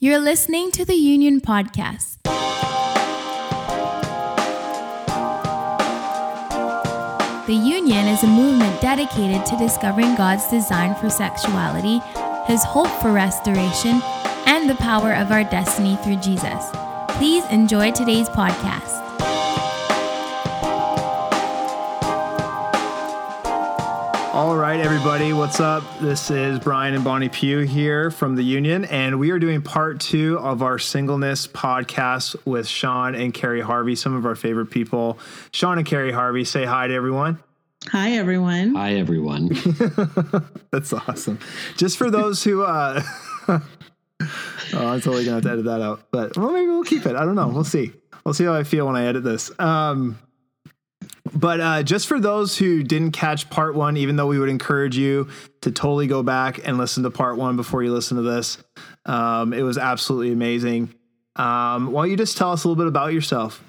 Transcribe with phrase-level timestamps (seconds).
[0.00, 2.18] You're listening to the Union Podcast.
[7.46, 11.98] The Union is a movement dedicated to discovering God's design for sexuality,
[12.46, 14.00] His hope for restoration,
[14.46, 16.70] and the power of our destiny through Jesus.
[17.18, 19.07] Please enjoy today's podcast.
[24.48, 25.84] All right, everybody, what's up?
[26.00, 30.00] This is Bryan and Bonnie Pugh here from the Union, and we are doing part
[30.00, 35.18] two of our singleness podcast with Shawn and Keri Harvey, some of our favorite people.
[35.50, 37.38] Shawn and Keri Harvey, say hi to everyone.
[37.88, 38.74] Hi, everyone.
[38.74, 39.48] Hi, everyone.
[40.72, 41.40] That's awesome.
[41.76, 43.02] Just for those who, uh,
[43.48, 43.60] oh,
[44.72, 47.16] I'm totally gonna have to edit that out, but well, maybe we'll keep it.
[47.16, 47.48] I don't know.
[47.48, 47.92] We'll see.
[48.24, 49.50] We'll see how I feel when I edit this.
[49.60, 50.18] Um,
[51.34, 54.96] but uh, just for those who didn't catch part one, even though we would encourage
[54.96, 55.28] you
[55.62, 58.58] to totally go back and listen to part one before you listen to this,
[59.06, 60.94] um, it was absolutely amazing.
[61.36, 63.62] Um, why don't you just tell us a little bit about yourself?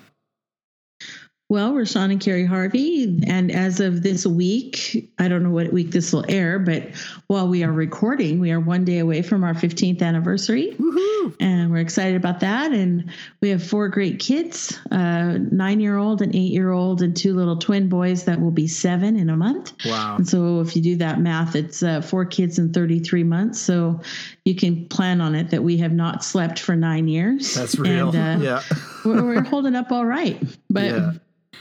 [1.52, 3.24] Well, we're Shawn and Keri Harvey.
[3.26, 6.84] And as of this week, I don't know what week this will air, but
[7.26, 10.76] while we are recording, we are one day away from our 15th anniversary.
[10.80, 11.36] Woohoo!
[11.40, 12.72] And we're excited about that.
[12.72, 17.18] And we have four great kids a nine year old, an eight year old, and
[17.18, 19.74] two little twin boys that will be seven in a month.
[19.86, 20.18] Wow.
[20.18, 23.60] And so if you do that math, it's uh, four kids in 33 months.
[23.60, 24.00] So
[24.46, 27.56] you can plan on it that we have not slept for nine years.
[27.56, 28.16] That's real.
[28.16, 28.78] And, uh, yeah.
[29.04, 30.40] we're, we're holding up all right.
[30.70, 31.12] But Yeah.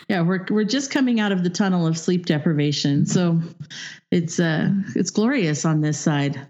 [0.08, 0.22] Yeah.
[0.22, 3.06] we're we're just coming out of the tunnel of sleep deprivation.
[3.06, 3.41] So
[4.11, 6.41] it's uh it's glorious on this side.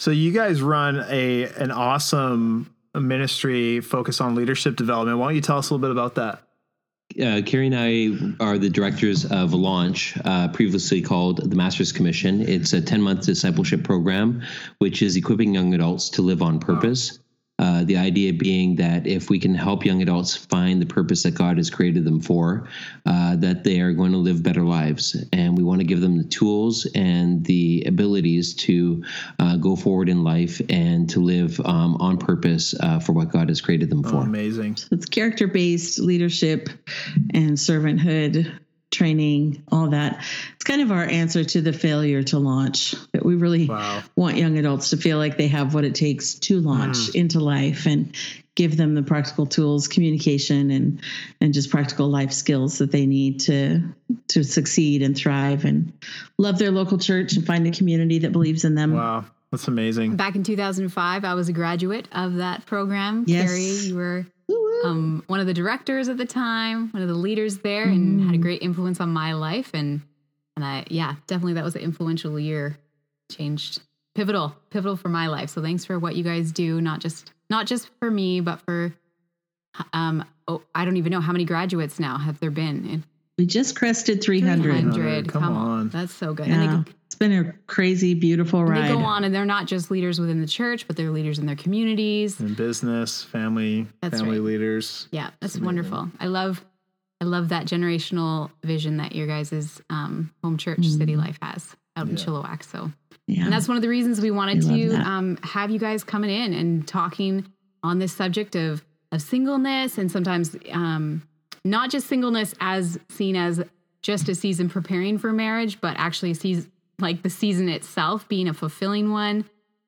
[0.00, 5.18] So you guys run a an awesome ministry focused on leadership development.
[5.18, 6.42] Why don't you tell us a little bit about that?
[7.20, 12.42] Uh, Keri and I are the directors of Launch, uh, previously called the Masters Commission.
[12.42, 14.42] It's a 10 month discipleship program,
[14.78, 17.18] which is equipping young adults to live on purpose.
[17.58, 21.32] Uh, the idea being that if we can help young adults find the purpose that
[21.34, 22.68] God has created them for,
[23.04, 25.16] uh, that they are going to live better lives.
[25.32, 29.02] And we want to give them the tools and the abilities to
[29.40, 33.48] uh, go forward in life and to live um, on purpose uh, for what God
[33.48, 34.16] has created them Oh, for.
[34.22, 34.76] amazing.
[34.92, 36.68] It's character based leadership
[37.34, 38.52] and servanthood
[38.90, 40.24] training, all that.
[40.54, 42.94] It's kind of our answer to the failure to launch.
[43.28, 44.02] That we really Wow.
[44.16, 47.86] want young adults to feel like they have what it takes to launch into life
[47.86, 48.14] and
[48.54, 51.00] give them the practical tools, communication and
[51.40, 53.82] and just practical life skills that they need to
[54.28, 55.92] to succeed and thrive and
[56.38, 58.94] love their local church and find a community that believes in them.
[58.94, 59.26] Wow.
[59.50, 60.16] That's amazing.
[60.16, 63.24] Back in 2005, I was a graduate of that program.
[63.26, 63.48] Yes.
[63.48, 64.26] Keri, you were
[64.84, 68.34] um, one of the directors at the time, one of the leaders there, and had
[68.34, 69.70] a great influence on my life.
[69.74, 70.02] And
[70.56, 72.76] and I, yeah, definitely that was an influential year.
[73.30, 73.82] Changed,
[74.14, 75.50] pivotal, pivotal for my life.
[75.50, 78.92] So thanks for what you guys do, not just not just for me, but for
[79.92, 80.24] um.
[80.50, 83.04] Oh, I don't even know how many graduates now have there been.
[83.36, 84.72] we just crested 300.
[84.94, 85.28] 300.
[85.28, 85.90] Come on.
[85.90, 86.48] that's so good.
[86.48, 88.84] And they It's been a crazy, beautiful ride.
[88.84, 91.44] they go on and they're not just leaders within the church, but they're leaders in
[91.44, 92.40] their communities.
[92.40, 94.46] In business, family, That's family right.
[94.46, 95.06] leaders.
[95.12, 96.08] Yeah, that's wonderful.
[96.18, 96.64] I love
[97.20, 102.08] I love that generational vision that your guys' um, home church City Life has out
[102.08, 102.24] in Yeah.
[102.24, 102.62] Chilliwack.
[102.62, 102.90] So
[103.28, 103.44] Yeah.
[103.44, 106.54] and that's one of the reasons we wanted to um, have you guys coming in
[106.54, 107.46] and talking
[107.82, 111.22] on this subject of of singleness and sometimes um,
[111.64, 113.62] not just singleness as seen as
[114.02, 116.68] just a season preparing for marriage, but actually sees
[116.98, 119.44] like the season itself being a fulfilling one,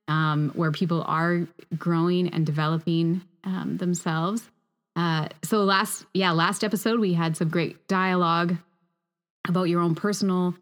[0.08, 1.46] um, where people are
[1.76, 4.48] growing and developing um, themselves.
[4.96, 8.56] Uh, so last, yeah, last episode we had some great dialogue
[9.48, 10.54] about your own personal,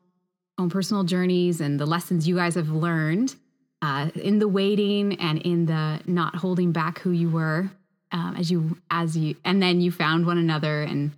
[0.59, 3.35] own personal journeys and the lessons you guys have learned
[3.81, 7.71] uh, in the waiting and in the not holding back who you were
[8.13, 10.83] um, as you as you and then you found one another.
[10.83, 11.13] And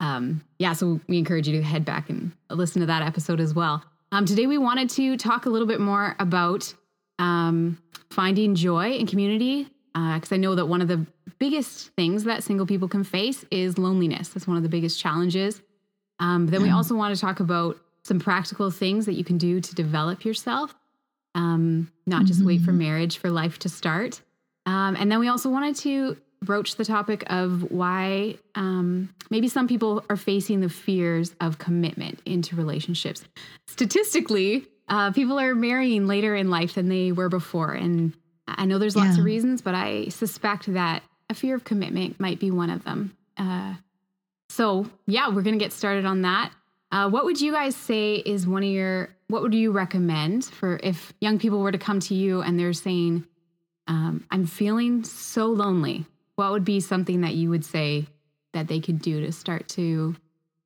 [0.00, 3.54] um, yeah so we encourage you to head back and listen to that episode as
[3.54, 3.82] well.
[4.12, 6.72] Um, today we wanted to talk a little bit more about
[7.18, 7.78] um,
[8.10, 11.06] finding joy in community because i know that one of the
[11.38, 14.28] biggest things that single people can face is loneliness.
[14.28, 15.60] That's one of the biggest challenges.
[16.20, 19.60] Um, then we also want to talk about some practical things that you can do
[19.60, 20.74] to develop yourself
[21.34, 24.20] um, not just wait for marriage for life to start
[24.66, 29.66] um, and then we also wanted to broach the topic of why um, maybe some
[29.66, 33.24] people are facing the fears of commitment into relationships.
[33.66, 37.72] Statistically, uh, people are marrying later in life than they were before.
[37.72, 38.12] And
[38.46, 39.20] I know there's lots Yeah.
[39.20, 43.16] of reasons, but I suspect that a fear of commitment might be one of them.
[43.38, 43.74] Uh,
[44.50, 46.52] so, yeah, we're going to get started on that.
[46.94, 50.78] Uh, what would you guys say is one of your, what would you recommend for
[50.80, 53.26] if young people were to come to you and they're saying,
[53.88, 56.06] um, I'm feeling so lonely,
[56.36, 58.06] what would be something that you would say
[58.52, 60.14] that they could do to start to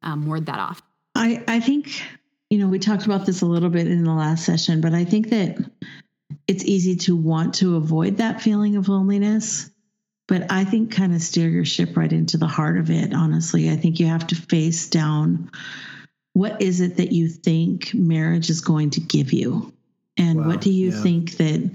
[0.02, 0.82] um, ward that off?
[1.14, 2.02] I, I think,
[2.50, 5.06] you know, we talked about this a little bit in the last session, but I
[5.06, 5.56] think that
[6.46, 9.70] it's easy to want to avoid that feeling of loneliness.
[10.26, 13.70] But I think kind of steer your ship right into the heart of it, honestly.
[13.70, 15.50] I think you have to face down
[16.38, 19.72] what is it that you think marriage is going to give you?
[20.16, 21.02] And Wow, what do you yeah.
[21.02, 21.68] think that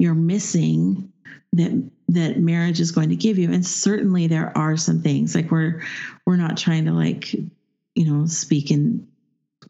[0.00, 1.12] you're missing
[1.52, 3.52] that that marriage is going to give you?
[3.52, 5.82] And certainly there are some things like we're
[6.26, 9.06] we're not trying to like you know speak in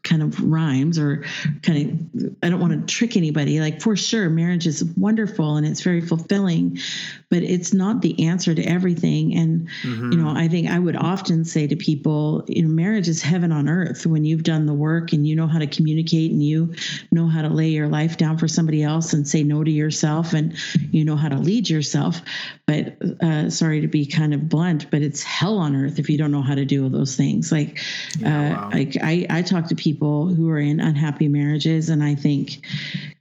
[0.03, 1.23] kind of rhymes or
[1.61, 1.77] kind
[2.15, 5.81] of I don't want to trick anybody like for sure marriage is wonderful and it's
[5.81, 6.79] very fulfilling
[7.31, 9.33] but it's not the answer to everything.
[9.35, 10.11] And Mhm.
[10.13, 13.51] you know I think I would often say to people you know marriage is heaven
[13.51, 16.73] on earth when you've done the work and you know how to communicate and you
[17.11, 20.33] know how to lay your life down for somebody else and say no to yourself
[20.33, 20.53] and
[20.91, 22.21] you know how to lead yourself.
[22.67, 26.17] But uh, sorry to be kind of blunt but it's hell on earth if you
[26.17, 27.51] don't know how to do those things.
[27.51, 27.79] Like
[28.19, 28.69] Yeah, uh, wow.
[28.73, 32.65] like I, I talk to people who are in unhappy marriages and i think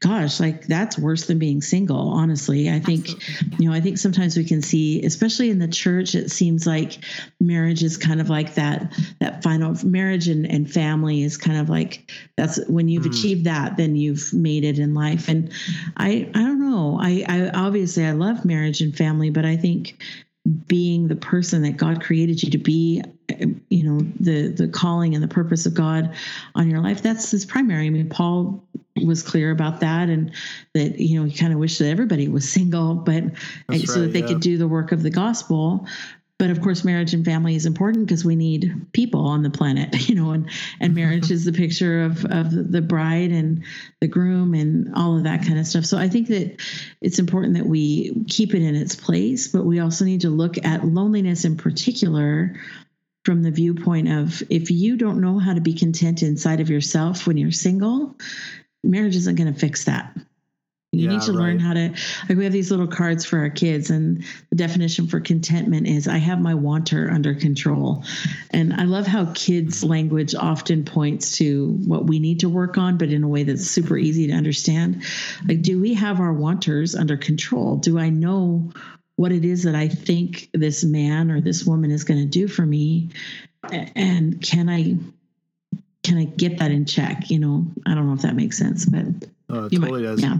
[0.00, 2.68] gosh like that's worse than being single honestly.
[2.70, 6.14] I think Absolutely, you know i think sometimes we can see especially in the church
[6.14, 7.04] it seems like
[7.40, 11.68] marriage is kind of like that that final marriage and, and family is kind of
[11.68, 13.10] like that's when you've Mm.
[13.10, 15.52] achieved that then you've made it in life and
[15.96, 20.02] i i don't know i i obviously i love marriage and family but i think
[20.66, 23.02] being the person that God created you to be,
[23.68, 26.14] you know, the the calling and the purpose of God
[26.54, 27.02] on your life.
[27.02, 27.86] That's his primary.
[27.86, 28.62] I mean, Paul
[29.04, 30.32] was clear about that, and
[30.74, 33.24] that you know he kind of wished that everybody was single, but
[33.84, 34.26] so that they yeah.
[34.26, 35.86] could do the work of the gospel.
[36.40, 40.08] But of course, marriage and family is important because we need people on the planet,
[40.08, 40.48] you know, and
[40.80, 43.62] and marriage is the picture of of the bride and
[44.00, 45.84] the groom and all of that kind of stuff.
[45.84, 46.56] So I think that
[47.02, 50.56] it's important that we keep it in its place, but we also need to look
[50.64, 52.58] at loneliness in particular
[53.24, 57.26] from the viewpoint of if you don't know how to be content inside of yourself
[57.26, 58.16] when you're single,
[58.82, 60.16] marriage isn't going to fix that.
[60.92, 61.94] You Yeah, need to learn how to
[62.28, 66.08] like we have these little cards for our kids and the definition for contentment is
[66.08, 68.02] I have my wanter under control.
[68.50, 72.98] And I love how kids language often points to what we need to work on
[72.98, 75.04] but in a way that's super easy to understand.
[75.46, 77.76] Like do we have our wanters under control?
[77.76, 78.72] Do I know
[79.20, 82.48] what it is that I think this man or this woman is going to do
[82.48, 83.10] for me
[83.70, 84.96] and can I
[86.02, 87.66] can I get that in check, you know?
[87.86, 89.04] I don't know if that makes sense, but
[89.50, 90.22] Oh, it you totally might does.
[90.22, 90.38] yeah.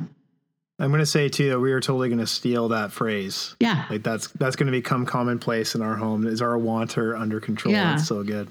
[0.79, 3.55] I'm going to say too that we are totally going to steal that phrase.
[3.61, 3.85] Yeah.
[3.91, 6.27] Like that's that's going to become commonplace in our home.
[6.27, 7.75] Is our wanter under control?
[7.75, 7.97] Yeah.
[7.97, 8.49] That's so good.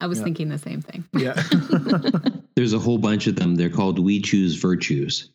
[0.00, 0.24] I was Yeah.
[0.24, 1.04] thinking the same thing.
[1.12, 1.34] Yeah.
[2.56, 3.56] There's a whole bunch of them.
[3.56, 5.28] They're called We Choose Virtues.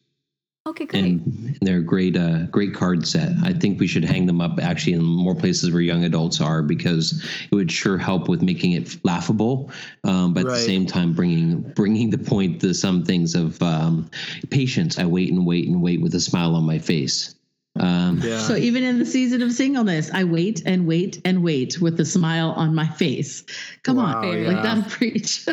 [0.67, 1.03] Okay, great.
[1.03, 3.33] and they're a great uh, great card set.
[3.43, 6.63] I think we should hang them up actually in more places where young adults are
[6.63, 9.69] because it would sure help with making it laughable,
[10.05, 14.09] um, but at the same time bringing bringing the point to some things of um,
[14.49, 14.97] patience.
[14.97, 17.35] I wait and wait and wait with a smile on my face.
[17.77, 18.39] Um, yeah.
[18.39, 22.05] So even in the season of singleness, I wait and wait and wait with a
[22.05, 23.43] smile on my face.
[23.83, 24.47] Come Wow, on, yeah.
[24.47, 25.45] like that preach.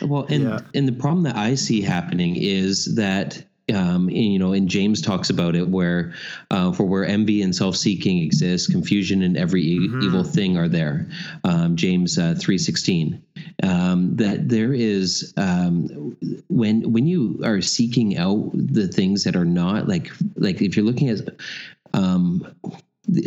[0.00, 0.60] Well, and Yeah.
[0.72, 5.30] and the problem that I see happening is that um, you know, and James talks
[5.30, 6.12] about it, where
[6.50, 10.02] uh, for where envy and self-seeking exist, confusion and every e- Mhm.
[10.02, 11.08] evil thing are there.
[11.44, 13.22] Um, James uh, three sixteen.
[13.62, 16.16] Um, that there is um,
[16.48, 20.86] when when you are seeking out the things that are not like like if you're
[20.86, 21.20] looking at
[21.94, 22.46] um,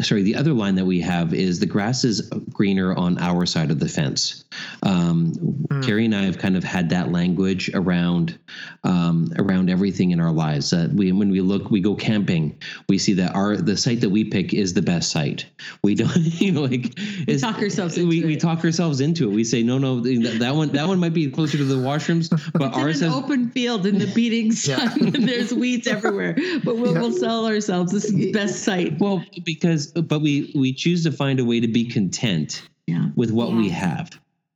[0.02, 2.22] sorry, the other line that we have is the grass is
[2.54, 4.46] greener on our side of the fence.
[4.84, 8.38] Um, Keri and I have kind of had that language around
[8.86, 10.70] um, around everything in our lives.
[10.70, 14.10] That we, when we look, we go camping, we see that our the site that
[14.10, 15.46] we pick is the best site.
[15.84, 18.40] We don't, you know, like it's- talk ourselves we, into we it.
[18.40, 19.34] talk ourselves into it.
[19.36, 22.70] We say, no, no, that one that one might be closer to the washrooms, but
[22.70, 25.12] It's ours an has open field in the beating sun.
[25.12, 28.98] There's weeds everywhere, but we'll, we'll sell ourselves this is the best site.
[29.00, 33.10] well because but we we choose to find a way to be content Yeah.
[33.16, 34.10] with what we have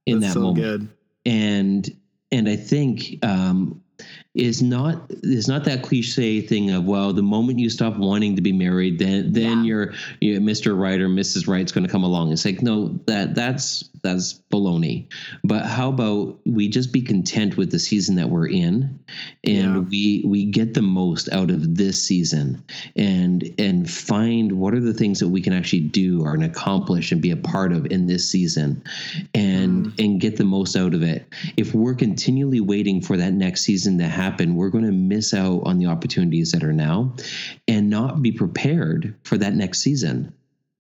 [0.06, 0.90] in That's that so moment good.
[1.26, 1.98] and
[2.32, 3.82] and i think um
[4.34, 8.42] is not is not that cliche thing of well the moment you stop wanting to
[8.42, 9.64] be married then then Yeah.
[9.64, 13.36] you're, you're mr right or mrs right's going to come along it's like no that
[13.36, 15.08] that's that's baloney.
[15.44, 19.00] But how about we just be content with the season that we're in,
[19.44, 19.80] and Yeah.
[19.80, 22.64] we we get the most out of this season,
[22.96, 27.12] and and find what are the things that we can actually do or and accomplish
[27.12, 28.84] and be a part of in this season,
[29.34, 30.02] and mm-hmm.
[30.04, 31.26] and get the most out of it.
[31.58, 35.62] If we're continually waiting for that next season to happen, we're going to miss out
[35.66, 37.14] on the opportunities that are now,
[37.68, 40.34] and not be prepared for that next season.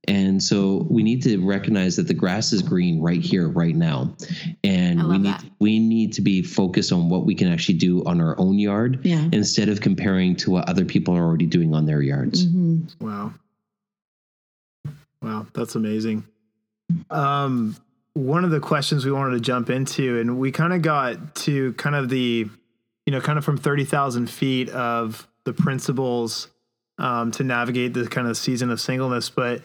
[0.09, 4.15] And so we need to recognize that the grass is green right here, right now,
[4.63, 5.45] and we need that.
[5.59, 9.01] we need to be focused on what we can actually do on our own yard
[9.03, 9.29] Yeah.
[9.31, 12.45] instead of comparing to what other people are already doing on their yards.
[12.45, 13.33] hmm Wow.
[15.21, 16.25] Wow, that's amazing.
[17.11, 17.75] Um,
[18.13, 21.73] one of the questions we wanted to jump into, and we kind of got to
[21.73, 22.47] kind of the,
[23.05, 26.47] you know, kind of from 30,000 feet of the principles
[26.97, 29.29] um, to navigate the kind of season of singleness.
[29.29, 29.61] But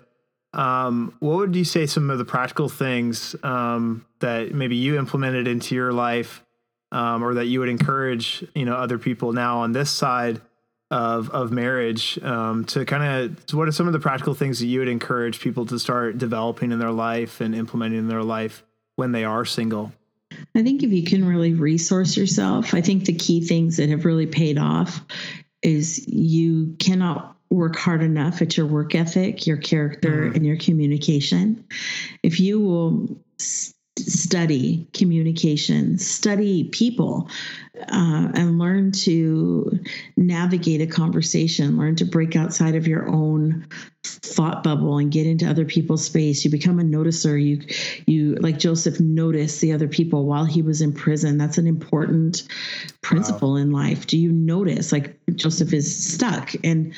[0.55, 5.49] um, what would you say some of the practical things um, that maybe you implemented
[5.49, 6.43] into your life
[6.93, 10.41] um, or that you would encourage, you know, other people now on this side
[10.91, 14.67] of of marriage um, to kind of what are some of the practical things that
[14.67, 18.63] you would encourage people to start developing in their life and implementing in their life
[18.97, 19.93] when they are single?
[20.55, 24.05] I think if you can really resource yourself, I think the key things that have
[24.05, 25.01] really paid off
[25.63, 31.65] is you cannot work hard enough at your work ethic, your character, and your communication.
[32.23, 37.29] If you will s- study communication, study people,
[37.79, 39.79] uh, and learn to
[40.17, 43.67] navigate a conversation, learn to break outside of your own
[44.05, 46.45] thought bubble and get into other people's space.
[46.45, 47.43] You become a noticer.
[47.43, 47.61] You,
[48.07, 51.39] you like Joseph noticed the other people while he was in prison.
[51.39, 52.43] That's an important
[53.01, 54.07] principle in life.
[54.07, 54.93] Do you notice?
[54.93, 56.95] Like Joseph is stuck and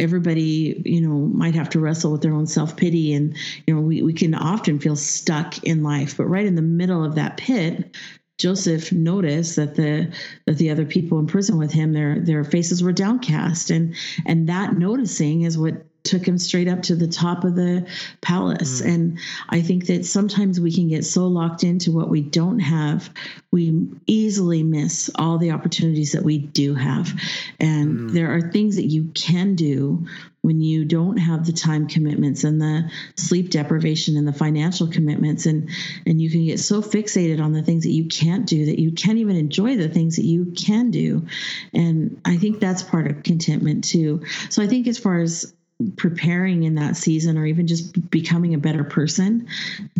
[0.00, 4.02] everybody you know might have to wrestle with their own self-pity and you know we,
[4.02, 7.94] we can often feel stuck in life but right in the middle of that pit
[8.40, 10.10] Joseph noticed that the
[10.46, 13.70] that the other people in prison with him their their faces were downcast.
[13.70, 17.86] And and that noticing is what took him straight up to the top of the
[18.20, 18.82] palace.
[18.82, 18.94] Mm.
[18.94, 23.10] And i think that sometimes we can get so locked into what we don't have
[23.52, 27.12] we easily miss all the opportunities that we do have.
[27.58, 28.12] And mm.
[28.12, 30.06] there are things that you can do
[30.42, 35.46] when you don't have the time commitments and the sleep deprivation and the financial commitments.
[35.46, 35.68] And
[36.06, 38.92] and you can get so fixated on the things that you can't do that you
[38.92, 41.26] can't even enjoy the things that you can do.
[41.74, 44.22] And i think that's part of contentment too.
[44.48, 45.52] So i think as far as
[45.96, 49.48] preparing in that season or even just becoming a better person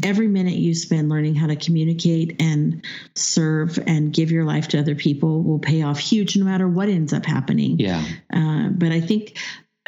[0.02, 2.84] every minute you spend learning how to communicate and
[3.14, 6.88] serve and give your life to other people will pay off huge no matter what
[6.88, 8.04] ends up happening Yeah.
[8.32, 9.38] uh, but I think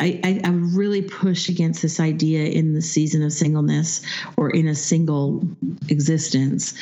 [0.00, 4.02] I, I, I really push against this idea in the season of singleness
[4.36, 5.46] or in a single
[5.88, 6.74] existence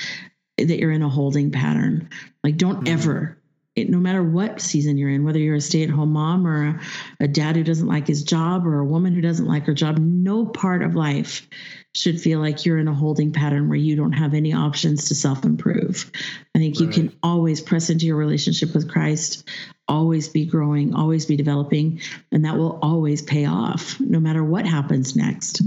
[0.56, 2.08] that you're in a holding pattern.
[2.44, 3.36] Like, don't ever,
[3.76, 6.66] it, no matter what season you're in, whether you're a stay at home mom or
[6.66, 6.80] a,
[7.20, 9.98] a dad who doesn't like his job or a woman who doesn't like her job,
[9.98, 11.48] no part of life
[11.94, 15.14] should feel like you're in a holding pattern where you don't have any options to
[15.14, 16.10] self improve.
[16.54, 19.48] I think you can always press into your relationship with Christ,
[19.88, 22.00] always be growing, always be developing,
[22.32, 25.62] and that will always pay off no matter what happens next.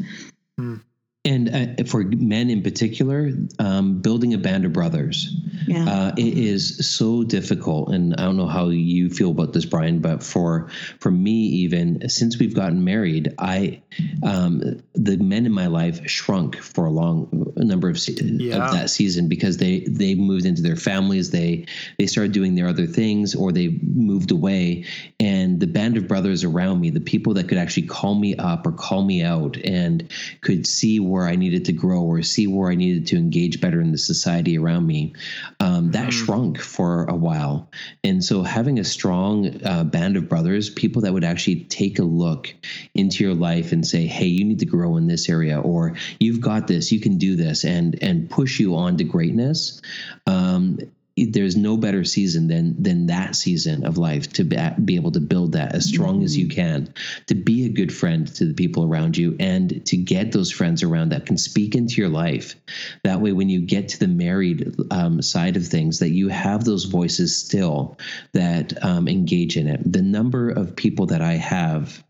[0.58, 0.78] Hmm.
[1.26, 5.34] And uh, for men in particular, um, building a band of brothers.
[5.66, 5.86] Yeah.
[5.90, 10.00] Uh, it is so difficult, and I don't know how you feel about this, Bryan.
[10.00, 10.68] But for
[11.00, 13.82] for me, even since we've gotten married, I
[14.24, 18.66] um, the men in my life shrunk for a long number of, se- Yeah.
[18.66, 21.66] of that season because they they moved into their families, they
[21.98, 24.84] they started doing their other things, or they moved away.
[25.22, 28.68] And the band of brothers around me, the people that could actually call me up
[28.68, 30.12] or call me out, and
[30.42, 33.80] could see where I needed to grow or see where I needed to engage better
[33.80, 35.14] in the society around me,
[35.60, 37.70] um, that shrunk for a while.
[38.04, 42.04] And so having a strong uh, band of brothers, people that would actually take a
[42.04, 42.52] look
[42.96, 46.42] into your life and say, "Hey, you need to grow in this area," or "You've
[46.42, 49.84] got this, you can do this," and and push you on to greatness.
[50.26, 50.80] Um,
[51.16, 55.20] there's no better season than than that season of life to be, be able to
[55.20, 56.92] build that as strong as you can
[57.28, 60.82] to be a good friend to the people around you and to get those friends
[60.82, 62.56] around that can speak into your life.
[63.04, 66.64] That way when you get to the married um, side of things that you have
[66.64, 67.98] those voices still
[68.32, 69.80] that um, engage in it.
[69.92, 72.04] The number of people that i have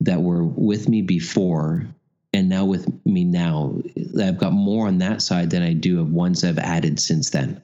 [0.00, 1.86] that were with me before
[2.32, 3.78] and now with me now
[4.20, 7.62] i've got more on that side than i do of ones i've added since then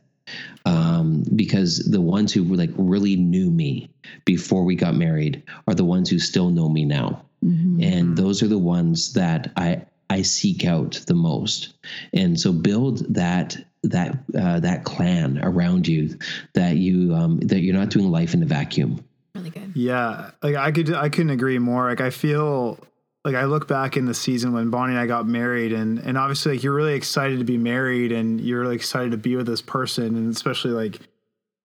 [0.64, 3.90] um, because the ones who like really knew me
[4.24, 7.84] before we got married are the ones who still know me now Mhm.
[7.84, 11.74] and those are the ones that i I seek out the most.
[12.14, 16.16] And so build that that uh, that clan around you
[16.54, 19.04] that you um, that you're not doing life in a vacuum.
[19.34, 19.72] Really good.
[19.74, 21.88] Yeah, like I could I couldn't agree more.
[21.90, 22.78] Like I feel
[23.24, 26.16] like I look back in the season when Bonnie and I got married, and and
[26.16, 29.46] obviously like you're really excited to be married, and you're really excited to be with
[29.46, 31.00] this person, and especially like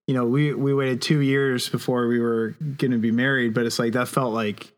[0.07, 3.65] you know we we waited two years before we were going to be married, but
[3.65, 4.71] it's like that felt like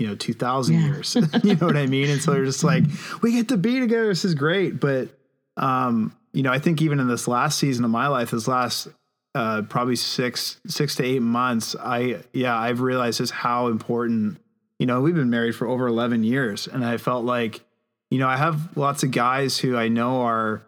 [0.00, 0.86] you know 2000 Yeah.
[0.86, 2.82] years you know what i mean and so they're just like
[3.22, 5.08] we get to be together this is great but
[5.56, 8.88] um you know i think even in this last season of my life this last
[9.36, 14.36] uh probably six six to eight months i yeah i've realized just how important
[14.84, 17.62] you know we've been married for over 11 years and i felt like
[18.10, 20.60] you know i have lots of guys who i know are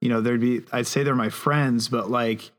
[0.00, 2.50] you know there'd be i'd say they're my friends but like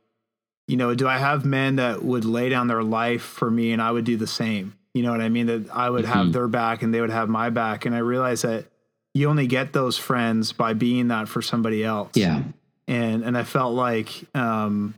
[0.69, 3.81] you know do i have men that would lay down their life for me and
[3.81, 6.31] i would do the same you know what i mean that i would have Mhm.
[6.31, 8.67] their back and they would have my back and i realized that
[9.13, 12.43] you only get those friends by being that for somebody else Yeah.
[12.87, 14.93] and and i felt like um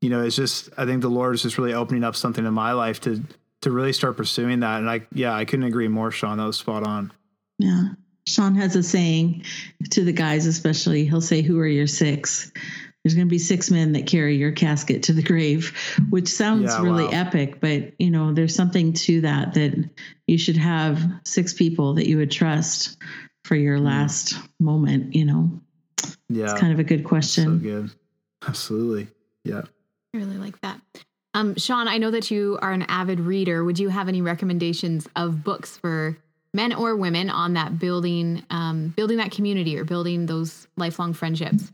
[0.00, 2.54] you know it's just i think the lord is just really opening up something in
[2.54, 3.22] my life to
[3.68, 6.58] to really start pursuing that and i yeah i couldn't agree more shawn that was
[6.58, 7.12] spot on
[7.58, 7.90] Yeah.
[8.26, 9.44] Shawn has a saying
[9.90, 12.52] to the guys, especially, he'll say, Who are your six?
[13.02, 15.74] There's going to be six men that carry your casket to the grave,
[16.10, 17.10] which sounds Yeah, really wow.
[17.14, 19.88] epic, but you know, there's something to that that
[20.26, 22.98] you should have six people that you would trust
[23.44, 23.86] for your hmm.
[23.86, 25.50] last moment, you know.
[26.28, 27.58] yeah It's kind of a good so question.
[27.60, 27.90] good
[28.46, 29.08] absolutely
[29.44, 29.62] yeah
[30.14, 30.80] I really like that.
[31.38, 33.62] Um, Shawn, I know that you are an avid reader.
[33.64, 36.18] Would you have any recommendations of books for
[36.52, 41.70] men or women on that building, um, building that community or building those lifelong friendships?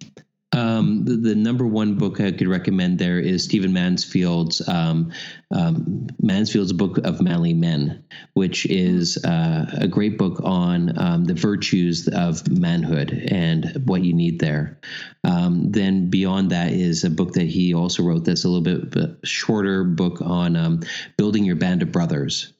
[0.54, 5.12] Um, the, the number one book I could recommend there is Stephen Mansfield's um,
[5.50, 11.34] um, Mansfield's Book of Manly Men, which is uh, a great book on um, the
[11.34, 14.78] virtues of manhood and what you need there.
[15.24, 19.18] Um, then beyond that is a book that he also wrote that's a little bit
[19.24, 20.80] shorter book on um,
[21.16, 22.52] building your band of brothers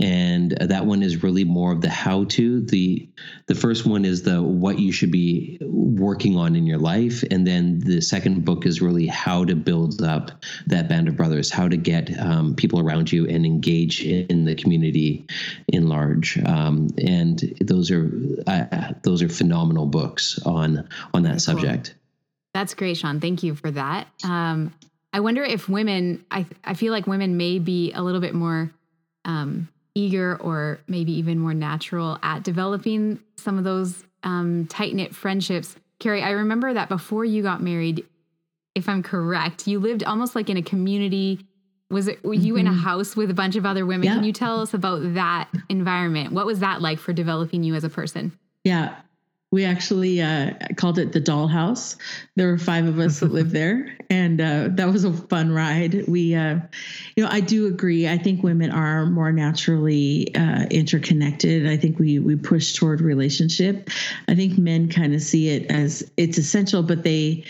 [0.00, 3.08] and that one is really more of the how to the
[3.46, 7.46] the first one is the what you should be working on in your life and
[7.46, 10.30] then the second book is really how to build up
[10.66, 14.54] that band of brothers how to get um, people around you and engage in the
[14.54, 15.26] community
[15.68, 18.10] in large um, and those are
[18.46, 21.40] uh, those are phenomenal books on on that Very cool.
[21.40, 21.94] subject
[22.54, 23.20] That's great, Shawn.
[23.20, 24.08] Thank you for that.
[24.24, 24.74] Um,
[25.12, 28.70] I wonder if women, I, I feel like women may be a little bit more
[29.24, 35.14] um, eager or maybe even more natural at developing some of those um, tight knit
[35.14, 35.74] friendships.
[35.98, 38.04] Keri, I remember that before you got married,
[38.76, 41.40] if I'm correct, you lived almost like in a community.
[41.90, 42.80] Was it were you in a Mhm.
[42.80, 44.04] house with a bunch of other women?
[44.06, 44.14] Yeah.
[44.14, 46.32] Can you tell us about that environment?
[46.32, 48.32] What was that like for developing you as a person?
[48.62, 48.94] Yeah.
[49.50, 51.96] We actually uh, called it the dollhouse.
[52.36, 56.06] There were five of us that lived there, and uh, that was a fun ride.
[56.06, 56.58] We, uh,
[57.16, 58.06] you know, I do agree.
[58.06, 61.66] I think women are more naturally uh, interconnected.
[61.66, 63.88] I think we we push toward relationship.
[64.28, 67.44] I think men kind of see it as it's essential, but they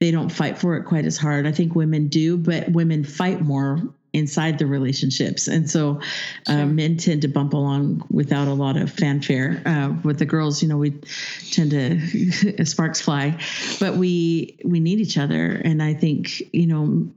[0.00, 1.46] they don't fight for it quite as hard.
[1.46, 3.80] I think women do, but women fight more
[4.12, 6.00] inside the relationships, and so
[6.46, 6.62] Sure.
[6.62, 9.62] uh, men tend to bump along without a lot of fanfare.
[9.64, 10.90] Uh, with the girls, you know, we
[11.50, 13.38] tend to sparks fly,
[13.80, 17.08] but we we need each other, and I think you know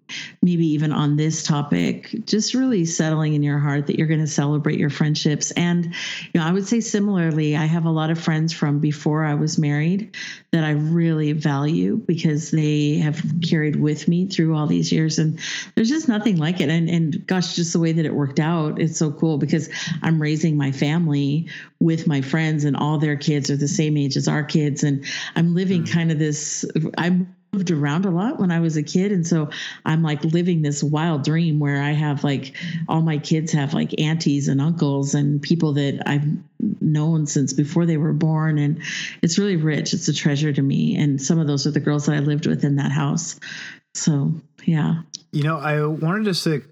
[0.41, 4.27] maybe even on this topic, just really settling in your heart that you're going to
[4.27, 8.19] celebrate your friendships, and you know, I would say similarly, I have a lot of
[8.19, 10.15] friends from before I was married
[10.51, 15.39] that I really value because they have carried with me through all these years, and
[15.75, 16.69] there's just nothing like it.
[16.69, 19.69] And and gosh, just the way that it worked out, it's so cool because
[20.01, 21.47] I'm raising my family
[21.79, 25.05] with my friends, and all their kids are the same age as our kids, and
[25.35, 25.91] I'm living mm.
[25.91, 26.65] kind of this.
[26.97, 29.49] I moved around a lot when I was a kid, and so
[29.85, 32.55] I'm like living this wild dream where I have like
[32.89, 36.25] all my kids have like aunties and uncles and people that I've
[36.81, 38.81] known since before they were born, and
[39.21, 39.93] it's really rich.
[39.93, 42.45] It's a treasure to me, and some of those are the girls that I lived
[42.45, 43.39] with in that house.
[43.93, 44.33] So
[44.65, 45.01] yeah.
[45.31, 46.63] You know, I wanted just to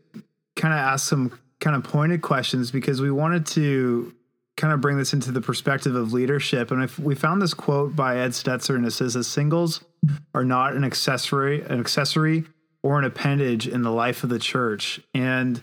[0.56, 4.14] kind of ask some kind of pointed questions because we wanted to
[4.58, 6.72] kind of bring this into the perspective of leadership.
[6.72, 9.84] And if we found this quote by Ed Stetzer, and it says that singles
[10.36, 12.46] are not an accessory, an accessory
[12.84, 15.00] or an appendage in the life of the church.
[15.14, 15.62] And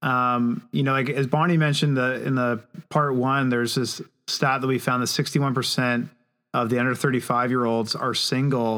[0.00, 4.60] um, you know, like as Bonnie mentioned the in the part one, there's this stat
[4.60, 6.08] that we found that 61%
[6.54, 8.76] of the under 35 year olds are single.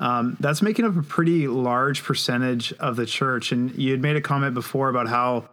[0.00, 3.50] Um, that's making up a pretty large percentage of the church.
[3.50, 5.48] And you had made a comment before about how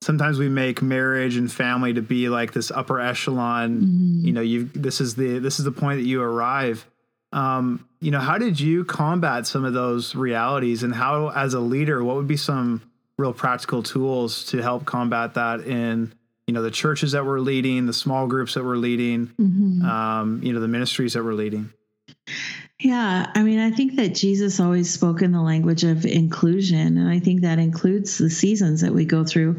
[0.00, 3.80] sometimes we make marriage and family to be like this upper echelon.
[3.80, 4.26] Mm-hmm.
[4.26, 6.86] You know, you this is the this is the point that you arrive.
[7.32, 11.60] Um, you know, how did you combat some of those realities, and how, as a
[11.60, 12.80] leader, what would be some
[13.18, 16.12] real practical tools to help combat that in
[16.48, 19.82] you know the churches that we're leading, the small groups that we're leading, Mhm.
[19.84, 21.68] um, you know, the ministries that we're leading.
[22.80, 27.06] Yeah, I mean, I think that Jesus always spoke in the language of inclusion, and
[27.08, 29.56] I think that includes the seasons that we go through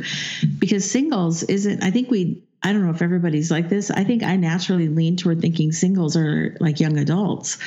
[0.58, 3.90] because singles isn't, I think we, I don't know if everybody's like this.
[3.90, 7.58] I think I naturally lean toward thinking singles are like young adults,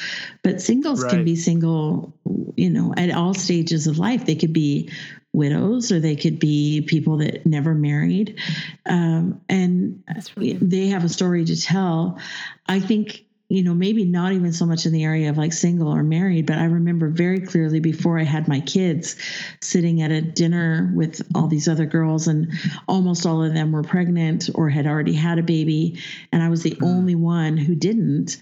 [0.43, 2.15] but singles can be single,
[2.57, 4.27] you know, at all stages of life.
[4.27, 4.91] They could be
[5.33, 8.39] widows or they could be people that never married.
[8.85, 10.03] Um, and
[10.37, 12.19] really they have a story to tell.
[12.67, 15.89] I think, you know, maybe not even so much in the area of like single
[15.89, 19.15] or married, but I remember very clearly before I had my kids
[19.61, 22.51] sitting at a dinner with all these other girls, and
[22.89, 25.99] almost all of them were pregnant or had already had a baby.
[26.33, 26.85] And I was the mm-hmm.
[26.85, 28.39] only one who didn't.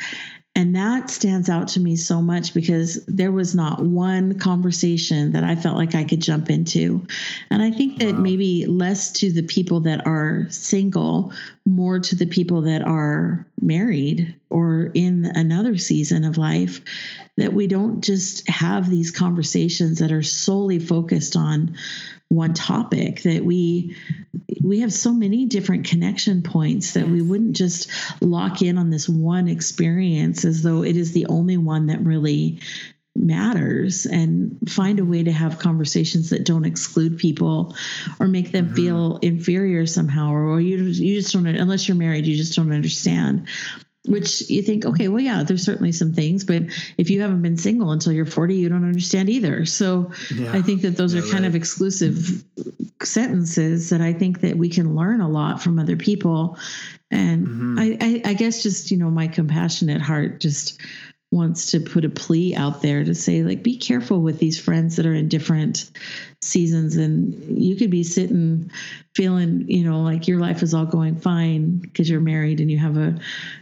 [0.57, 5.45] And that stands out to me so much because there was not one conversation that
[5.45, 7.07] I felt like I could jump into.
[7.51, 11.33] And I think that maybe less to the people that are single,
[11.65, 16.81] more to the people that are married or in another season of life,
[17.37, 21.77] that we don't just have these conversations that are solely focused on
[22.31, 23.97] one topic that we
[24.63, 27.91] we have so many different connection points that we wouldn't just
[28.21, 32.61] lock in on this one experience as though it is the only one that really
[33.17, 37.75] matters and find a way to have conversations that don't exclude people
[38.21, 38.77] or make them mm-hmm.
[38.77, 42.73] feel inferior somehow or, or you you just don't unless you're married you just don't
[42.73, 43.49] understand
[44.11, 46.63] which you think okay well yeah there's certainly some things but
[46.99, 50.53] if you haven't been single until you're 40 you don't understand either so Yeah.
[50.53, 52.43] i think that those are kind of exclusive
[53.03, 56.59] sentences that i think that we can learn a lot from other people
[57.11, 57.79] and Mhm.
[57.79, 60.81] I, I i guess just you know my compassionate heart just
[61.33, 64.97] wants to put a plea out there to say like be careful with these friends
[64.97, 65.89] that are in different
[66.41, 66.97] seasons.
[66.97, 68.71] And you could be sitting
[69.15, 72.79] feeling you know like your life is all going fine because you're married and you
[72.79, 73.19] have a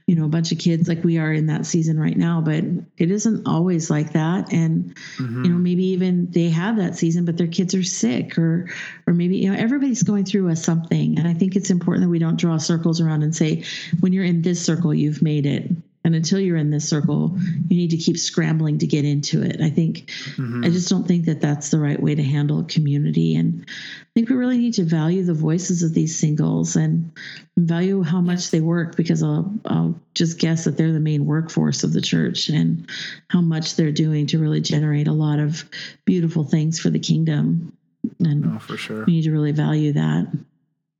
[0.07, 2.63] you know a bunch of kids like we are in that season right now but
[2.99, 4.53] it isn't always like that.
[4.53, 5.45] And Mhm.
[5.45, 8.69] you know maybe even they have that season but their kids are sick or
[9.07, 11.19] or maybe you know everybody's going through a something.
[11.19, 13.65] And i think it's important that we don't draw circles around and say
[14.01, 15.71] when you're in this circle you've made it
[16.09, 17.37] and until you're in this circle
[17.69, 20.65] you need to keep scrambling to get into it i think Mhm.
[20.65, 23.35] I just don't think that that's the right way to handle a community.
[23.37, 27.11] And I think we really need to value the voices of these singles and
[27.57, 31.83] value how much they work because I'll, I'll just guess that they're the main workforce
[31.85, 32.89] of the church and
[33.29, 35.65] how much they're doing to really generate a lot of
[36.05, 37.73] beautiful things for the kingdom.
[38.21, 39.05] And Oh, for sure.
[39.07, 40.27] we need to really value that.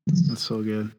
[0.07, 0.91] That's so good.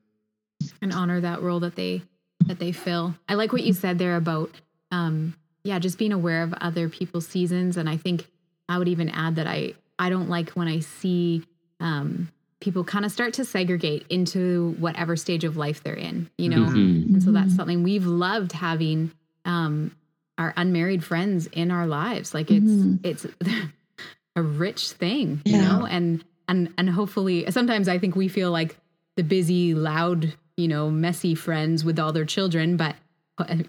[0.81, 2.01] and honor that role that they
[2.47, 3.15] that they fill.
[3.27, 4.51] I like what you said there about
[4.91, 8.27] um yeah, just being aware of other people's seasons and I think
[8.67, 11.43] I would even add that I I don't like when I see
[11.79, 12.29] um
[12.61, 16.65] people kind of start to segregate into whatever stage of life they're in, you know.
[16.65, 17.13] Mhm.
[17.13, 19.11] And so that's something we've loved having
[19.45, 19.95] um
[20.37, 22.33] our unmarried friends in our lives.
[22.33, 22.99] Like it's Mhm.
[23.03, 23.25] it's
[24.35, 25.79] a rich thing, you Yeah.
[25.79, 28.77] know, and and and hopefully sometimes I think we feel like
[29.17, 32.95] the busy, loud, you know, messy friends with all their children, but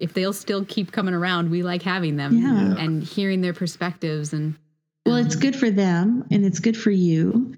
[0.01, 2.77] if they'll still keep coming around, we like having them Yeah.
[2.85, 4.57] and hearing their perspectives and
[5.07, 7.55] Well, it's good for them and it's good for you.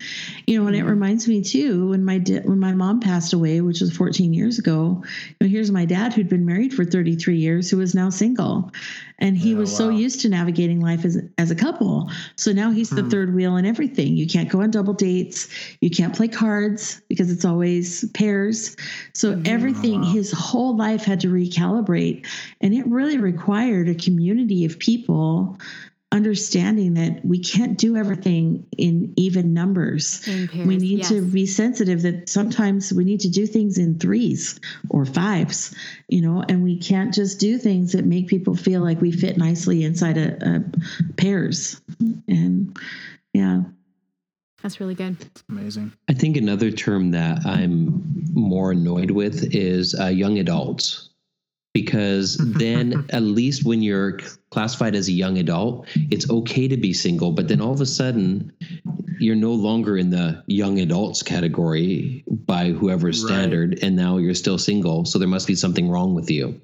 [0.47, 3.61] You know, and it reminds me too when my di- when my mom passed away,
[3.61, 5.03] which was 14 years ago.
[5.05, 8.71] You know, here's my dad who'd been married for 33 years who is now single.
[9.19, 12.11] And he Yeah, was so used to navigating life as as a couple.
[12.37, 13.09] So now he's the Hmm.
[13.11, 14.17] third wheel in everything.
[14.17, 15.49] You can't go on double dates.
[15.81, 18.77] You can't play cards because it's always pairs.
[19.15, 20.13] So everything wow.
[20.13, 22.25] his whole life had to recalibrate
[22.61, 25.59] and it really required a community of people
[26.13, 30.27] understanding that we can't do everything in even numbers.
[30.29, 30.67] in pairs.
[30.67, 35.05] We need to be sensitive that sometimes we need to do things in threes or
[35.07, 35.75] fives,
[36.09, 39.39] you know, and we can't just do things that make people feel like we fit
[39.39, 41.81] nicely inside a, a pairs.
[42.29, 42.77] And
[43.33, 43.63] yeah,
[44.63, 45.17] That's really good.
[45.49, 45.93] Amazing.
[46.09, 48.03] I think another term that I'm
[48.35, 51.09] more annoyed with is uh, young adults.
[51.73, 52.59] Because mm-hmm.
[52.59, 54.19] then, at least when you're
[54.51, 57.33] classified as a young adult, it's okay to be single.
[57.33, 58.53] But then all of a sudden,
[59.23, 64.59] you're no longer in the young adults category by whoever's standard and now you're still
[64.59, 66.61] single so there must be something wrong with you.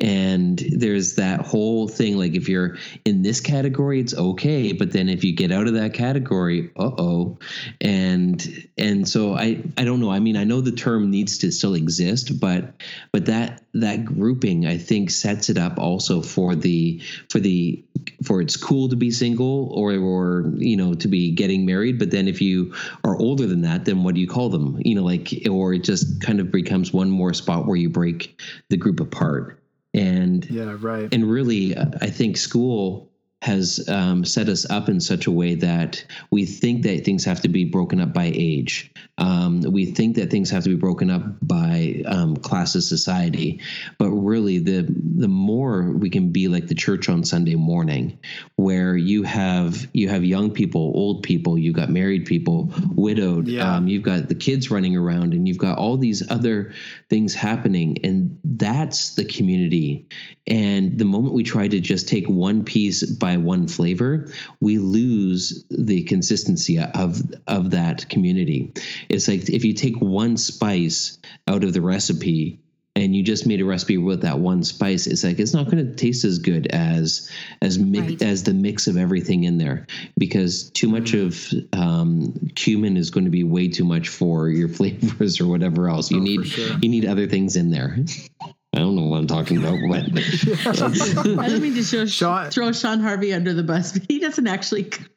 [0.00, 5.08] And there's that whole thing like if you're in this category it's okay but then
[5.08, 7.38] if you get out of that category uh-oh.
[7.80, 10.10] And and so i i don't know.
[10.10, 12.74] I mean i know the term needs to still exist but
[13.12, 17.84] but that that grouping i think sets it up also for the for the
[18.22, 21.98] for it's cool to be single or or you know to be getting married.
[21.98, 24.80] But then if you are older than that then what do you call them?
[24.84, 28.40] You know like or it just kind of becomes one more spot where you break
[28.68, 29.62] the group apart.
[29.94, 31.08] And yeah right.
[31.12, 33.10] and really i think school
[33.42, 37.40] has um, set us up in such a way that we think that things have
[37.42, 38.90] to be broken up by age.
[39.18, 43.60] Um, we think that things have to be broken up by um, class of society,
[43.98, 48.18] but really, the the more we can be like the church on Sunday morning,
[48.56, 53.76] where you have you have young people, old people, you've got married people, widowed, Yeah.
[53.76, 56.72] um, you've got the kids running around, and you've got all these other
[57.08, 60.06] things happening, and that's the community.
[60.46, 64.28] And the moment we try to just take one piece by one flavor,
[64.60, 68.72] we lose the consistency of of that community.
[69.08, 72.60] It's like if you take one spice out of the recipe
[72.94, 75.84] and you just made a recipe with that one spice, it's like it's not going
[75.86, 78.22] to taste as good as as mi- Right.
[78.22, 83.24] as the mix of everything in there because too much of um, cumin is going
[83.24, 86.10] to be way too much for your flavors or whatever else.
[86.10, 86.78] You Oh, need sure.
[86.80, 87.98] you need other things in there.
[88.86, 90.04] I don't know what I'm talking about, but
[91.42, 94.46] I don't mean to show, Shawn- throw Shawn Harvey under the bus, but he doesn't
[94.46, 95.08] actually cook.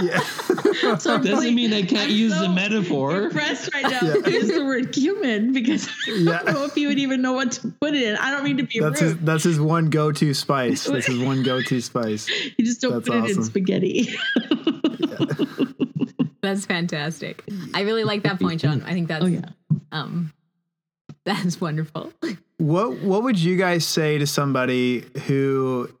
[0.00, 0.18] yeah
[0.96, 3.24] so I'm doesn't really- mean I can't I'm use so the metaphor.
[3.24, 4.26] Impressed right now Yeah.
[4.26, 7.68] use the word cumin because I don't know if you would even know what to
[7.78, 8.16] put it in.
[8.16, 9.26] I don't mean to be that's his rude.
[9.26, 13.16] that's his one go-to spice that's his one go-to spice You just don't that's put
[13.18, 13.44] it in awesome.
[13.44, 14.08] spaghetti.
[16.40, 17.44] That's fantastic.
[17.74, 18.82] I really like that point, Shawn.
[18.84, 19.40] I think that's oh yeah.
[19.92, 20.32] um
[21.28, 22.12] that's wonderful.
[22.56, 25.92] What what would you guys say to somebody who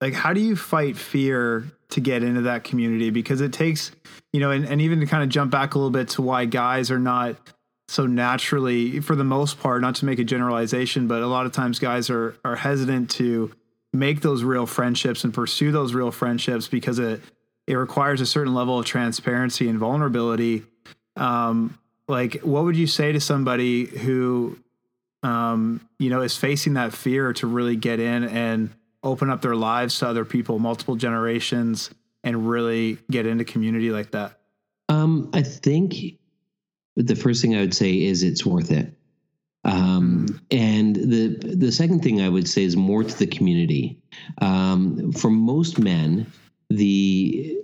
[0.00, 3.10] like how do you fight fear to get into that community?
[3.10, 3.92] Because it takes,
[4.32, 6.44] you know, and, and even to kind of jump back a little bit to why
[6.44, 7.36] guys are not
[7.88, 11.52] so naturally, for the most part, not to make a generalization, but a lot of
[11.52, 13.52] times guys are are hesitant to
[13.92, 17.20] make those real friendships and pursue those real friendships because it
[17.66, 20.64] it requires a certain level of transparency and vulnerability.
[21.16, 24.58] Um, like, what would you say to somebody who
[25.22, 28.70] um, you know, is facing that fear to really get in and
[29.02, 31.90] open up their lives to other people, multiple generations,
[32.24, 34.38] and really get into community like that.
[34.88, 36.18] Um, I think
[36.96, 38.92] the first thing I would say is it's worth it.
[39.64, 44.00] Um, and the the second thing I would say is more to the community.
[44.38, 46.26] Um, for most men,
[46.68, 47.58] the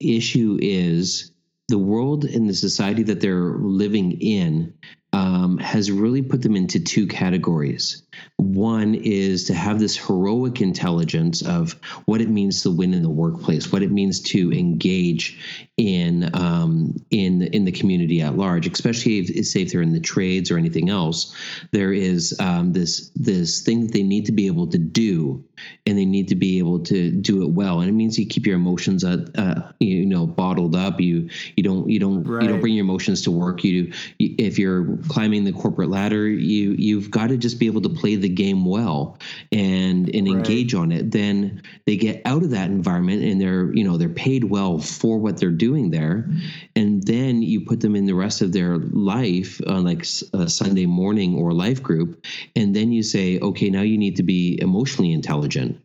[0.00, 1.32] issue is
[1.68, 4.74] the world and the society that they're living in
[5.12, 8.02] um, has really put them into two categories.
[8.36, 11.72] One is to have this heroic intelligence of
[12.06, 16.96] what it means to win in the workplace, what it means to engage in um,
[17.10, 20.58] in in the community at large, especially if, say if they're in the trades or
[20.58, 21.34] anything else.
[21.72, 25.44] There is um, this this thing that they need to be able to do,
[25.86, 27.80] and they need to be able to do it well.
[27.80, 31.00] And it means you keep your emotions uh, uh, you know bottled up.
[31.00, 33.64] You you don't you don't you don't bring your emotions to work.
[33.64, 37.88] You if you're climbing the corporate ladder, you you've got to just be able to
[37.88, 39.18] play the game well
[39.50, 40.28] and and Right.
[40.28, 41.10] engage on it.
[41.10, 45.18] Then they get out of that environment and they're you know they're paid well for
[45.18, 46.28] what they're doing there,
[46.76, 50.48] and then you put them in the rest of their life on like s- a
[50.48, 52.24] Sunday morning or life group,
[52.56, 55.80] and then you say, okay, now you need to be emotionally intelligent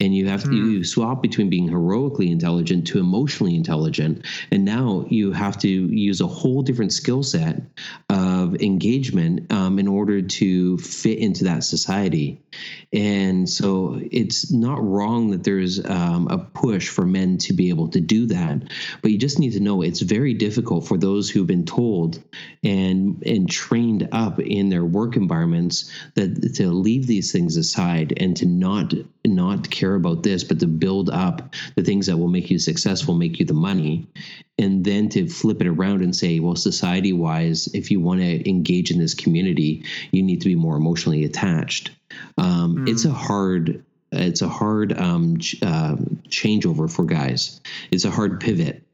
[0.00, 4.26] and you have to you swap between being heroically intelligent to emotionally intelligent.
[4.50, 7.62] And now you have to use a whole different skill set
[8.10, 12.42] of engagement um, in order to fit into that society.
[12.92, 17.88] And so it's not wrong that there's um, a push for men to be able
[17.88, 18.62] to do that
[19.02, 22.22] but you just need to know it's very difficult for those who've been told
[22.62, 28.36] and and trained up in their work environments that to leave these things aside and
[28.36, 28.92] to not
[29.24, 33.14] not care about this but to build up the things that will make you successful
[33.14, 34.06] make you the money
[34.58, 38.48] and then to flip it around and say well society wise if you want to
[38.48, 41.90] engage in this community you need to be more emotionally attached.
[42.38, 45.96] Um, it's a hard it's a hard um, ch- uh,
[46.28, 47.60] changeover for guys.
[47.90, 48.85] It's a hard pivot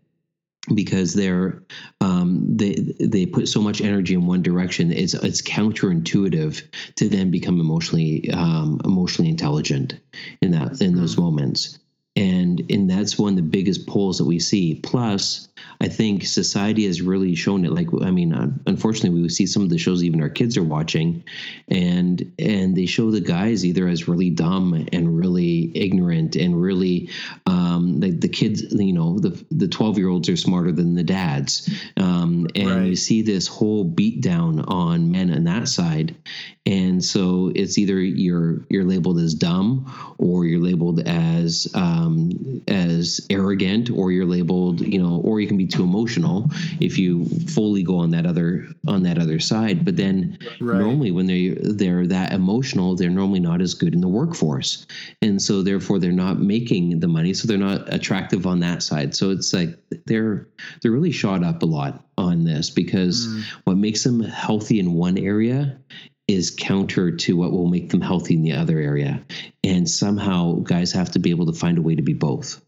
[0.75, 1.62] because they're
[2.01, 4.92] um, they they put so much energy in one direction.
[4.92, 6.62] It's it's counterintuitive
[6.96, 9.98] to then become emotionally um, emotionally intelligent
[10.40, 11.79] in that in those moments.
[12.14, 14.75] And and that's one of the biggest polls that we see.
[14.77, 15.48] Plus
[15.81, 18.33] i think society has really shown it like i mean
[18.66, 21.25] unfortunately we see some of the shows even our kids are watching.
[21.68, 27.11] And and they show the guys either as really dumb and really ignorant and really
[27.46, 31.05] um like the kids you know the the 12 year olds are smarter than the
[31.05, 31.70] dads.
[31.96, 32.87] Um and right.
[32.87, 36.16] you see this whole beat down on men on that side
[36.64, 43.27] and so it's either you're you're labeled as dumb or you're labeled as um, as
[43.31, 46.48] arrogant or you're labeled you know or you can be too emotional
[46.81, 50.79] if you fully go on that other on that other side but then right.
[50.79, 54.87] normally when they they're that emotional they're normally not as good in the workforce
[55.20, 59.16] and so therefore they're not making the money so they're not attractive on that side
[59.16, 60.46] so it's like they're
[60.81, 63.42] they're really shot up a lot on this because mm.
[63.64, 65.79] what makes them healthy in one area
[66.28, 69.22] is counter to what will make them healthy in the other area.
[69.64, 72.61] And somehow guys have to be able to find a way to be both.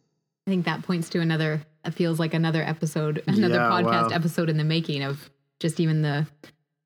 [0.47, 4.17] I think that points to another, it feels like another episode, another yeah, podcast wow.
[4.17, 6.27] episode in the making of just even the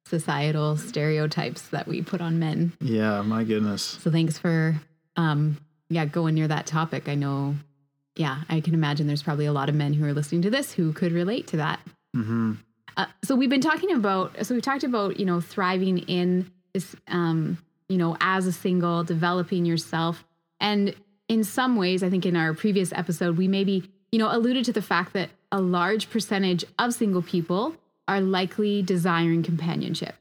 [0.06, 2.72] societal stereotypes that we put on men.
[2.80, 3.82] Yeah, my goodness.
[3.82, 4.80] So thanks for,
[5.16, 5.58] um,
[5.90, 7.08] yeah, going near that topic.
[7.08, 7.56] I know,
[8.14, 10.72] yeah, I can imagine there's probably a lot of men who are listening to this
[10.72, 11.80] who could relate to that.
[12.16, 12.54] Mm-hmm.
[12.96, 16.96] Uh, so we've been talking about, so we've talked about, you know, thriving in is
[17.08, 20.24] um, you know as a single developing yourself.
[20.60, 20.94] And
[21.28, 24.72] in some ways i think in our previous episode we maybe you know alluded to
[24.72, 27.74] the fact that a large percentage of single people
[28.06, 30.14] are likely desiring companionship.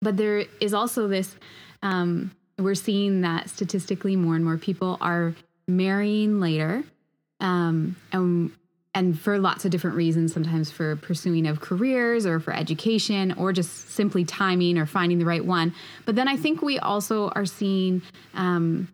[0.00, 1.36] But there is also this
[1.82, 5.34] um, we're seeing that statistically more and more people are
[5.68, 6.84] marrying later
[7.40, 8.50] um, and
[8.96, 13.52] and for lots of different reasons, sometimes for pursuing of careers or for education or
[13.52, 15.74] just simply timing or finding the right one.
[16.06, 18.00] But then I think we also are seeing
[18.32, 18.88] um,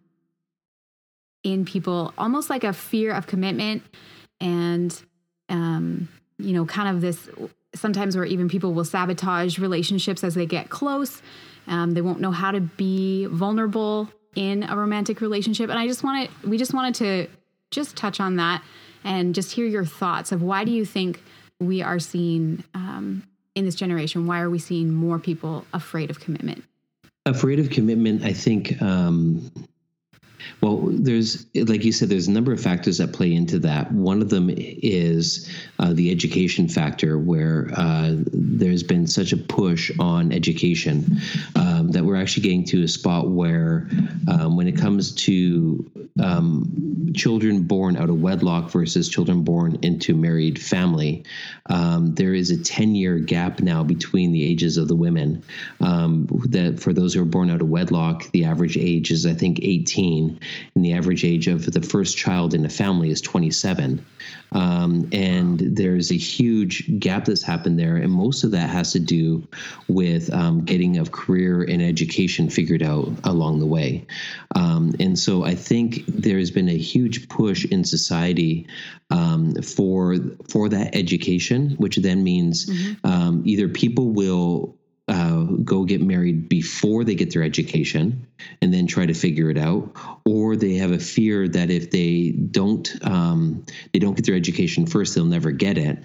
[1.44, 3.84] in people almost like a fear of commitment
[4.40, 5.00] and,
[5.48, 7.28] um, you know, kind of this
[7.72, 11.22] sometimes where even people will sabotage relationships as they get close.
[11.68, 15.70] Um, they won't know how to be vulnerable in a romantic relationship.
[15.70, 17.28] And I just wanted, we just wanted to
[17.70, 18.64] just touch on that
[19.04, 21.22] and just hear your thoughts of why do you think
[21.60, 23.22] we are seeing um,
[23.54, 26.64] in this generation, why are we seeing more people afraid of commitment?
[27.26, 29.50] Afraid of commitment, I think um,
[30.60, 33.92] well, there's, like you said, there's a number of factors that play into that.
[33.92, 39.90] One of them is uh, the education factor, where uh, there's been such a push
[39.98, 41.18] on education
[41.56, 43.88] um, that we're actually getting to a spot where,
[44.28, 50.14] um, when it comes to um, children born out of wedlock versus children born into
[50.14, 51.24] married family,
[51.66, 55.42] um, there is a 10 year gap now between the ages of the women.
[55.80, 59.34] Um, that for those who are born out of wedlock, the average age is, I
[59.34, 60.31] think, 18
[60.74, 64.04] and the average age of the first child in a family is 27.
[64.52, 69.00] Um, and there's a huge gap that's happened there, and most of that has to
[69.00, 69.48] do
[69.88, 74.06] with um, getting a career and education figured out along the way.
[74.54, 78.66] Um, and so I think there's been a huge push in society
[79.10, 80.16] um, for
[80.50, 82.92] for that education, which then means mm-hmm.
[83.04, 84.76] Um, either people will
[85.08, 88.26] uh, go get married before they get their education
[88.60, 89.92] and then try to figure it out.
[90.24, 94.86] Or they have a fear that if they don't um, they don't get their education
[94.86, 95.98] first they'll never get it.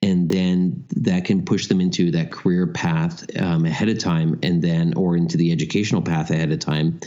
[0.00, 0.57] And then
[0.96, 5.16] that can push them into that career path um, ahead of time and then or
[5.16, 7.00] into the educational path ahead of time.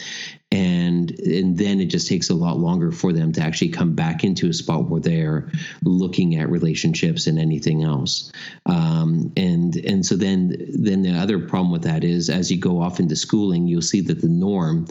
[0.54, 4.26] And and then it just takes a lot longer for them to actually come back
[4.26, 5.50] into a spot where they're
[5.84, 8.32] looking at relationships and anything else.
[8.65, 12.82] Um, and and so then then the other problem with that is as you go
[12.82, 14.88] off into schooling you'll see that the norm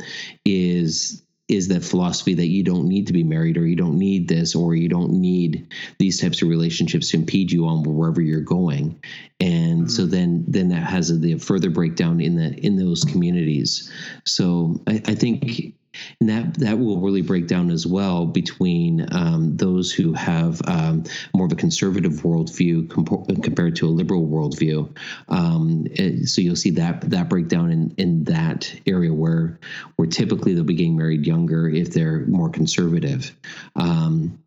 [0.46, 4.28] is is that philosophy that you don't need to be married or you don't need
[4.28, 5.66] this or you don't need
[5.98, 8.98] these types of relationships to impede you on wherever you're going
[9.40, 9.88] and mm-hmm.
[9.88, 13.92] so then then that has a, the further breakdown in the in those communities
[14.24, 15.74] so I, I think
[16.20, 21.04] and that that will really break down as well between um, those who have um,
[21.34, 24.96] more of a conservative worldview comp- compared to a liberal worldview.
[25.28, 25.86] Um,
[26.26, 29.58] so you'll see that that breakdown in in that area where
[29.96, 33.36] where typically they'll be getting married younger if they're more conservative.
[33.76, 34.38] Um,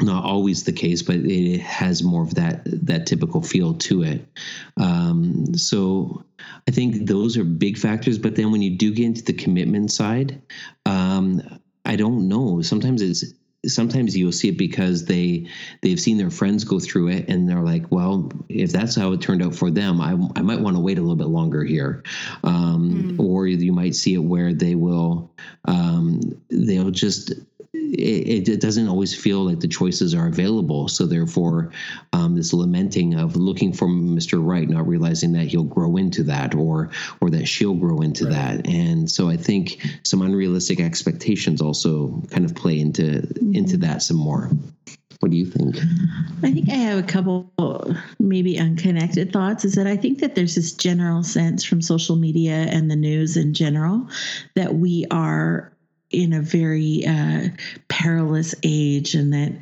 [0.00, 4.26] not always the case, but it has more of that that typical feel to it.
[4.76, 6.24] Um, so
[6.68, 8.18] I think those are big factors.
[8.18, 10.42] But then when you do get into the commitment side,
[10.86, 12.62] um, I don't know.
[12.62, 13.24] Sometimes it's
[13.66, 15.46] sometimes you'll see it because they
[15.82, 19.20] they've seen their friends go through it and they're like well if that's how it
[19.20, 22.02] turned out for them i, I might want to wait a little bit longer here
[22.42, 23.20] um, mm.
[23.20, 25.32] or you might see it where they will
[25.64, 27.32] um, they'll just
[27.74, 30.88] it, it, doesn't always feel like the choices are available.
[30.88, 31.70] So therefore,
[32.12, 34.44] um, this lamenting of looking for Mr.
[34.44, 38.32] Right, not realizing that he'll grow into that, or or that she'll grow into right.
[38.32, 38.66] that.
[38.66, 43.54] And so I think some unrealistic expectations also kind of play into mm-hmm.
[43.54, 44.50] into that some more.
[45.20, 45.76] What do you think?
[46.42, 47.50] I think I have a couple
[48.18, 49.64] maybe unconnected thoughts.
[49.64, 53.36] Is that I think that there's this general sense from social media and the news
[53.36, 54.08] in general
[54.54, 55.73] that we are
[56.14, 57.48] in a very uh,
[57.88, 59.52] perilous age and that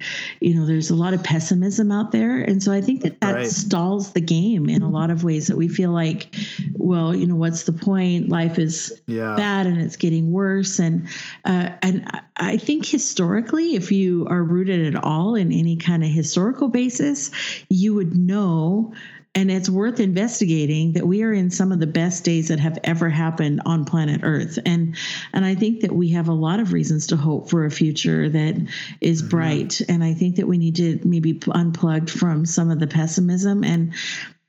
[0.40, 3.34] you know there's a lot of pessimism out there and so i think that that
[3.34, 3.46] right.
[3.46, 6.34] stalls the game in a lot of ways that we feel like
[6.74, 9.34] well you know what's the point life is yeah.
[9.36, 11.08] bad and it's getting worse and
[11.44, 12.04] uh, and
[12.36, 17.30] i think historically if you are rooted at all in any kind of historical basis
[17.68, 18.92] you would know
[19.34, 22.78] and it's worth investigating that we are in some of the best days that have
[22.84, 24.58] ever happened on planet Earth.
[24.66, 24.96] And
[25.32, 28.28] and I think that we have a lot of reasons to hope for a future
[28.28, 28.68] that
[29.00, 29.30] is mm-hmm.
[29.30, 29.80] bright.
[29.88, 33.94] And I think that we need to maybe unplug from some of the pessimism and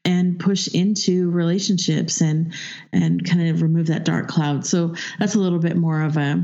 [0.05, 2.53] and push into relationships and
[2.91, 4.65] and kind of remove that dark cloud.
[4.65, 6.43] So that's a little bit more of a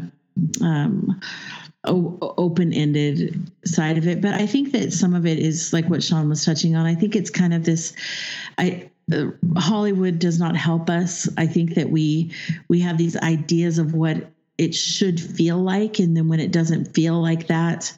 [0.62, 1.20] um,
[1.86, 6.28] open-ended side of it but i think that some of it is like what shawn
[6.28, 7.94] was touching on i think it's kind of this
[8.58, 9.28] i uh,
[9.58, 12.34] hollywood does not help us i think that we
[12.68, 16.94] we have these ideas of what it should feel like and then when it doesn't
[16.94, 17.98] feel like that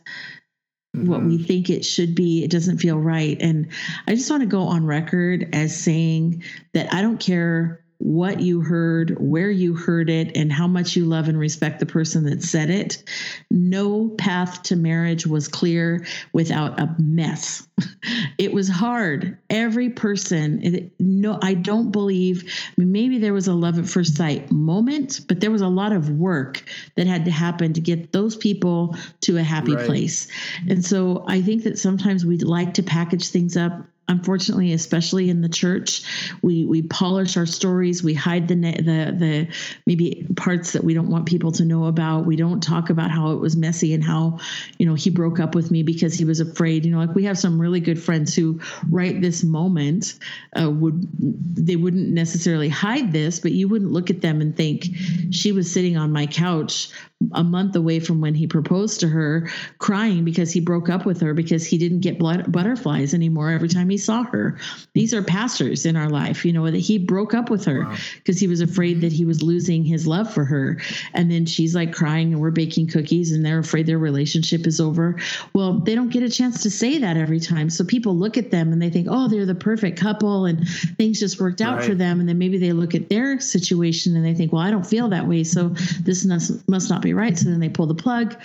[0.96, 1.10] mm-hmm.
[1.10, 1.46] what we mm-hmm.
[1.46, 3.68] think it should be it doesn't feel right and
[4.06, 8.62] i just want to go on record as saying that i don't care what you
[8.62, 12.42] heard, where you heard it, and how much you love and respect the person that
[12.42, 13.04] said it.
[13.52, 17.68] No path to marriage was clear without a mess.
[18.38, 19.38] it was hard.
[19.52, 24.52] Every person, it, no, I don't believe, maybe there was a love at first sight
[24.52, 26.64] moment, but there was a lot of work
[26.96, 29.86] that had to happen to get those people to a happy right.
[29.86, 30.28] place.
[30.68, 35.42] And so I think that sometimes we like to package things up unfortunately especially in
[35.42, 36.04] the church
[36.42, 39.48] we we polish our stories we hide the the the
[39.86, 42.26] maybe parts that we don't want people to know about.
[42.26, 44.40] We don't talk about how it was messy and how
[44.78, 46.86] you know he broke up with me because he was afraid.
[46.86, 48.60] You know like we have some really good friends who
[48.90, 50.20] right this moment
[50.60, 51.08] uh, would
[51.56, 54.88] they wouldn't necessarily hide this but you wouldn't look at them and think
[55.32, 56.90] she was sitting on my couch
[57.34, 61.22] a month away from when he proposed to her, crying because he broke up with
[61.22, 64.58] her because he didn't get blood, butterflies anymore every time he saw her.
[64.94, 68.36] These are pastors in our life, you know, that he broke up with her because
[68.38, 68.40] wow.
[68.40, 69.16] he was afraid that mm-hmm.
[69.16, 70.80] he was losing his love for her.
[71.14, 74.80] And then she's like crying and we're baking cookies and they're afraid their relationship is
[74.80, 75.18] over.
[75.54, 77.70] Well, they don't get a chance to say that every time.
[77.70, 80.68] So people look at them and they think, oh, they're the perfect couple and
[80.98, 81.86] things just worked out right.
[81.86, 82.20] for them.
[82.20, 85.10] And then maybe they look at their situation and they think, well, I don't feel
[85.10, 85.44] that way.
[85.44, 85.70] So
[86.02, 87.38] this must, must not be right.
[87.38, 88.36] So then they pull the plug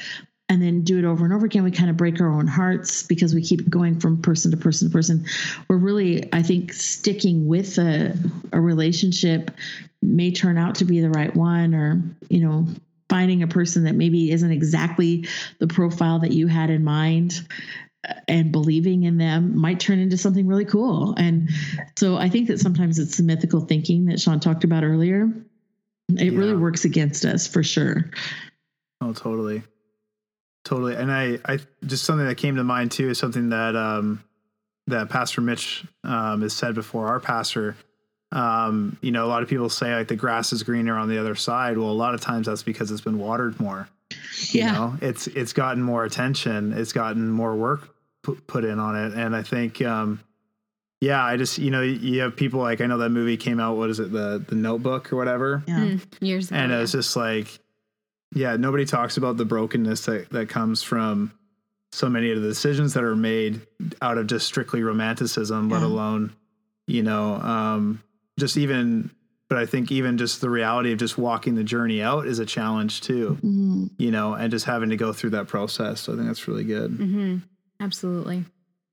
[0.49, 1.64] and then do it over and over again.
[1.64, 4.89] We kind of break our own hearts because we keep going from person to person
[4.89, 5.27] to person.
[5.69, 8.17] We're really, I think, sticking with a,
[8.53, 9.51] a relationship
[10.03, 12.69] may turn out to be the right one, or, you know,
[13.09, 15.27] finding a person that maybe isn't exactly
[15.59, 17.45] the profile that you had in mind
[18.09, 21.14] uh, and believing in them might turn into something really cool.
[21.17, 21.51] And
[21.97, 25.29] so I think that sometimes it's the mythical thinking that Shawn talked about earlier.
[26.09, 26.39] It yeah.
[26.39, 28.11] really works against us for sure.
[29.01, 29.62] Oh, totally,
[30.64, 30.97] totally.
[30.97, 34.24] And I, I just something that came to mind too is something that um,
[34.86, 37.09] that Pastor Mitch um, has said before.
[37.09, 37.76] Our pastor,
[38.32, 41.18] um, you know, a lot of people say like the grass is greener on the
[41.18, 41.76] other side.
[41.78, 43.88] Well, a lot of times that's because it's been watered more.
[44.51, 46.72] Yeah, you know, it's it's gotten more attention.
[46.72, 47.88] It's gotten more work
[48.22, 49.80] put, put in on it, and I think.
[49.82, 50.20] Um,
[51.01, 53.76] yeah, I just you know you have people like I know that movie came out.
[53.76, 55.62] What is it, the the Notebook or whatever?
[55.66, 56.59] Yeah, mm, years ago.
[56.59, 57.59] And it was just like
[58.35, 61.33] yeah, nobody talks about the brokenness that, that comes from
[61.93, 63.61] so many of the decisions that are made
[64.03, 65.74] out of just strictly romanticism, yeah.
[65.77, 66.35] let alone,
[66.87, 68.03] you know, um,
[68.39, 69.11] just even,
[69.49, 72.47] but I think even just the reality of just walking the journey out is a
[72.47, 73.87] challenge too, mm-hmm.
[73.99, 76.03] you know, and just having to go through that process.
[76.03, 76.91] So I think that's really good.
[76.91, 77.37] Mm-hmm.
[77.81, 78.45] Absolutely.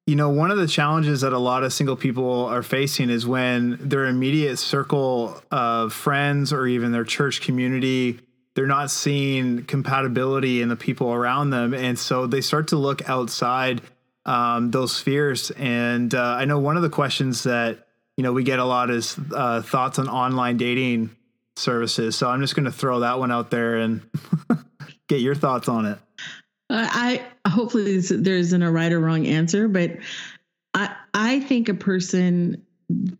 [0.05, 3.25] You know, one of the challenges that a lot of single people are facing is
[3.25, 8.19] when their immediate circle of friends or even their church community
[8.55, 11.73] they're not seeing compatibility in the people around them.
[11.73, 13.81] And so they start to look outside
[14.25, 15.51] um, those spheres.
[15.51, 18.89] And uh, i know one of the questions that you know we get a lot
[18.89, 21.15] is uh, thoughts on online dating
[21.55, 22.15] services.
[22.15, 24.01] So i'm just going to throw that one out there and
[25.07, 25.99] get your thoughts on it.
[26.69, 29.91] Uh, i hopefully there isn't a right or wrong answer but
[30.73, 32.62] i i think a person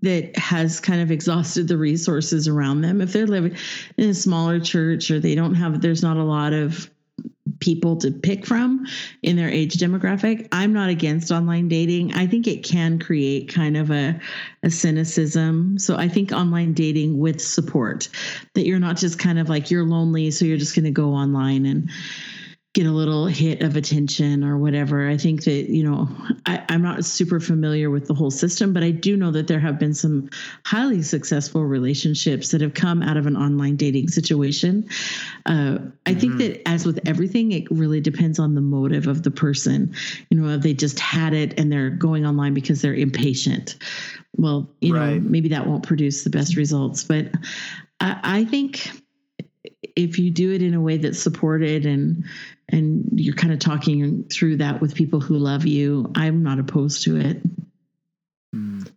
[0.01, 3.01] that has kind of exhausted the resources around them.
[3.01, 3.55] If they're living
[3.97, 6.89] in a smaller church or they don't have, there's not a lot of
[7.59, 8.85] people to pick from
[9.21, 10.47] in their age demographic.
[10.51, 12.13] I'm not against online dating.
[12.13, 14.19] I think it can create kind of a,
[14.63, 15.79] a cynicism.
[15.79, 18.09] So I think online dating with support
[18.53, 21.13] that you're not just kind of like you're lonely, so you're just going to go
[21.13, 21.89] online and
[22.73, 25.07] get a little hit of attention or whatever.
[25.07, 26.09] I think that, you know,
[26.47, 29.59] I, am not super familiar with the whole system, but I do know that there
[29.59, 30.27] have been some
[30.65, 34.89] highly successful relationships that have come out of an online dating situation.
[35.45, 36.19] Uh, I mm-hmm.
[36.19, 39.93] think that, as with everything, it really depends on the motive of the person.
[40.31, 43.75] You know, if they just had it and they're going online because they're impatient.
[44.35, 45.13] Well, you right.
[45.13, 47.03] know, maybe that won't produce the best results.
[47.03, 47.27] But
[47.99, 48.89] I, I think
[49.95, 52.25] if you do it in a way that's supported and
[52.69, 57.03] and you're kind of talking through that with people who love you, I'm not opposed
[57.03, 57.41] to it.
[58.55, 58.91] Mm.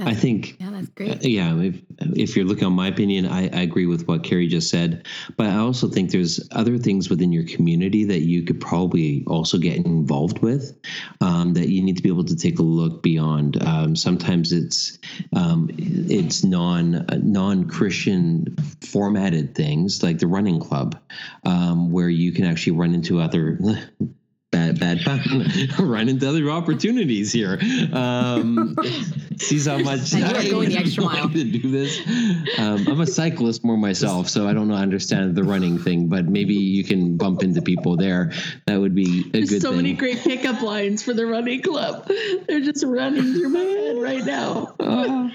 [0.00, 1.12] Uh, I think, yeah, that's great.
[1.12, 4.46] Uh, yeah, if, if you're looking on my opinion, I, I, agree with what Keri
[4.46, 5.06] just said.
[5.36, 9.58] But I also think there's other things within your community that you could probably also
[9.58, 10.78] get involved with
[11.20, 13.62] um, that you need to be able to take a look beyond.
[13.62, 14.98] Um, sometimes it's
[15.36, 20.98] um, it's non non Christian formatted things like the running club,
[21.44, 23.58] um, where you can actually run into other
[24.50, 24.98] bad bad
[25.78, 27.58] run into other opportunities here.
[27.92, 28.76] Um
[29.38, 31.28] sees how much i am going the extra mile.
[31.28, 31.98] to do this.
[32.58, 36.26] Um, i'm a cyclist more myself so i don't know understand the running thing but
[36.26, 38.32] maybe you can bump into people there.
[38.66, 39.76] That would be a There's good so thing.
[39.78, 42.10] many great pickup lines for the running club.
[42.48, 44.74] They're just running through my head right now.
[44.80, 45.28] Uh,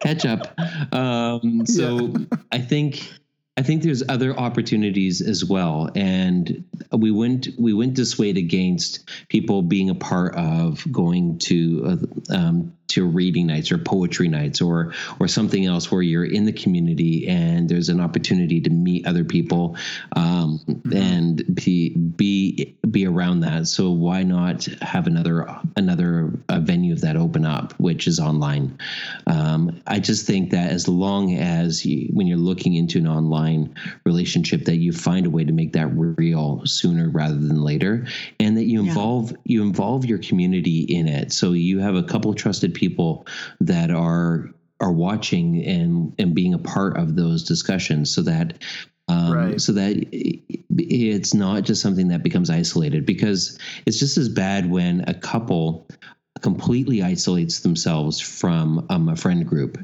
[0.00, 0.58] catch up.
[0.92, 2.38] Um so yeah.
[2.52, 3.10] i think
[3.56, 9.62] I think there's other opportunities as well, and we went we went dissuade against people
[9.62, 12.00] being a part of going to
[12.30, 16.44] uh, um, to reading nights or poetry nights or or something else where you're in
[16.44, 19.76] the community and there's an opportunity to meet other people
[20.16, 20.92] um, mm-hmm.
[20.92, 23.66] and be be be around that.
[23.66, 28.78] So why not have another another uh, venue of that open up, which is online?
[29.26, 33.74] Um, I just think that as long as you, when you're looking into an online
[34.04, 38.06] relationship, that you find a way to make that real sooner rather than later,
[38.38, 39.36] and that you involve yeah.
[39.44, 41.32] you involve your community in it.
[41.32, 43.26] So you have a couple trusted people
[43.60, 44.50] that are
[44.80, 48.58] are watching and and being a part of those discussions so that
[49.08, 49.60] um, right.
[49.60, 55.04] so that it's not just something that becomes isolated because it's just as bad when
[55.06, 55.86] a couple
[56.40, 59.78] completely isolates themselves from um, a friend group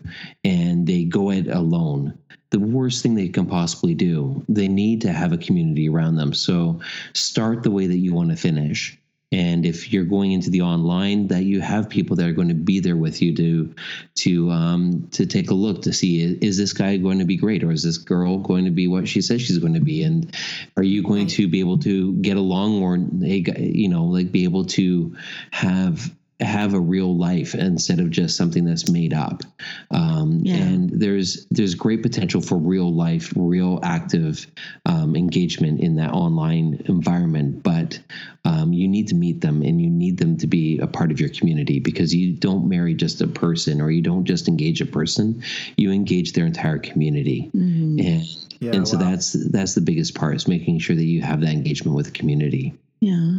[0.45, 2.19] and they go it alone.
[2.51, 6.35] The worst thing they can possibly do they need to have a community around them.
[6.35, 6.81] So
[7.15, 9.00] start the way that you want to finish
[9.33, 12.55] and if you're going into the online that you have people that are going to
[12.55, 13.75] be there with you to
[14.17, 17.63] to um, to take a look to see is this guy going to be great
[17.63, 20.03] or is this girl going to be what she says she's going to be?
[20.03, 20.35] And
[20.77, 24.65] are you going to be able to get along or you know like be able
[24.67, 25.17] to
[25.53, 26.11] have
[26.41, 29.43] have a real life instead of just something that's made up.
[29.91, 30.57] Um, yeah.
[30.57, 34.47] And there's there's great potential for real life, real active
[34.87, 37.63] um, engagement in that online environment.
[37.63, 37.99] But
[38.45, 41.21] um, you need to meet them, and you need them to be a part of
[41.21, 44.87] your community because you don't marry just a person, or you don't just engage a
[44.87, 45.43] person.
[45.77, 47.99] You engage their entire community, mm-hmm.
[48.01, 48.25] and
[48.61, 49.11] yeah, and so wow.
[49.11, 52.13] that's that's the biggest part is making sure that you have that engagement with the
[52.13, 52.75] community.
[53.01, 53.39] Yeah.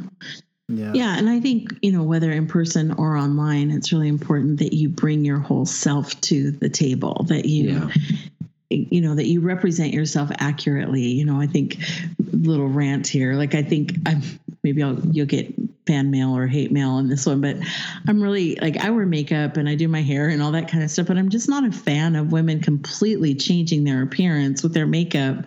[0.78, 0.92] Yeah.
[0.94, 1.18] yeah.
[1.18, 4.90] And I think, you know, whether in person or online, it's really important that you
[4.90, 7.90] bring your whole self to the table, that you, yeah.
[8.70, 11.04] you know, that you represent yourself accurately.
[11.04, 11.78] You know, I think
[12.32, 14.22] little rant here, like I think I'm
[14.64, 15.54] maybe I'll, you'll get
[15.88, 17.58] fan mail or hate mail on this one, but
[18.08, 20.84] I'm really like, I wear makeup and I do my hair and all that kind
[20.84, 24.74] of stuff, but I'm just not a fan of women completely changing their appearance with
[24.74, 25.44] their makeup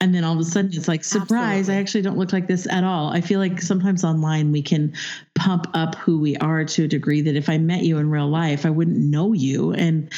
[0.00, 1.74] and then all of a sudden it's like surprise Absolutely.
[1.74, 4.94] i actually don't look like this at all i feel like sometimes online we can
[5.34, 8.28] pump up who we are to a degree that if i met you in real
[8.28, 10.10] life i wouldn't know you and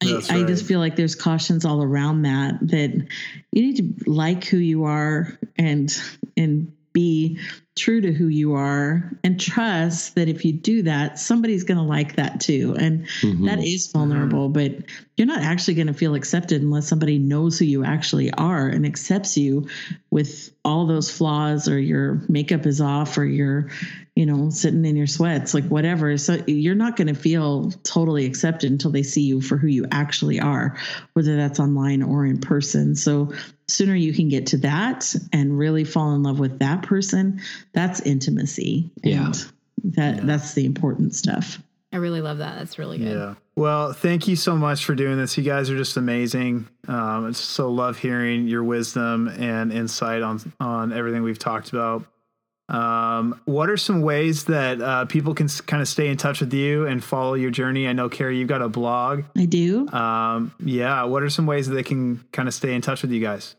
[0.00, 0.32] I, right.
[0.32, 2.90] I, just feel like there's cautions all around that that
[3.50, 5.92] you need to like who you are and
[6.36, 7.40] and be
[7.78, 11.84] true to who you are and trust that if you do that, somebody's going to
[11.84, 12.74] like that too.
[12.78, 13.46] And mm-hmm.
[13.46, 14.72] that is vulnerable, but
[15.16, 18.84] you're not actually going to feel accepted unless somebody knows who you actually are and
[18.84, 19.68] accepts you
[20.10, 23.68] with all those flaws or your makeup is off or you're,
[24.14, 26.16] you know, sitting in your sweats, like whatever.
[26.18, 29.86] So you're not going to feel totally accepted until they see you for who you
[29.90, 30.76] actually are,
[31.14, 32.94] whether that's online or in person.
[32.94, 33.32] So
[33.68, 37.40] sooner you can get to that and really fall in love with that person,
[37.72, 38.90] that's intimacy.
[39.02, 39.32] Yeah.
[39.84, 40.20] that yeah.
[40.24, 41.58] that's the important stuff.
[41.92, 42.58] I really love that.
[42.58, 43.16] That's really good.
[43.16, 43.34] Yeah.
[43.56, 45.38] Well, thank you so much for doing this.
[45.38, 46.68] You guys are just amazing.
[46.86, 52.04] Um, I so love hearing your wisdom and insight on on everything we've talked about.
[52.68, 56.52] Um, what are some ways that uh, people can kind of stay in touch with
[56.52, 57.88] you and follow your journey?
[57.88, 59.24] I know, Keri, you've got a blog.
[59.36, 59.88] I do.
[59.88, 61.04] Um, yeah.
[61.04, 63.56] What are some ways that they can kind of stay in touch with you guys?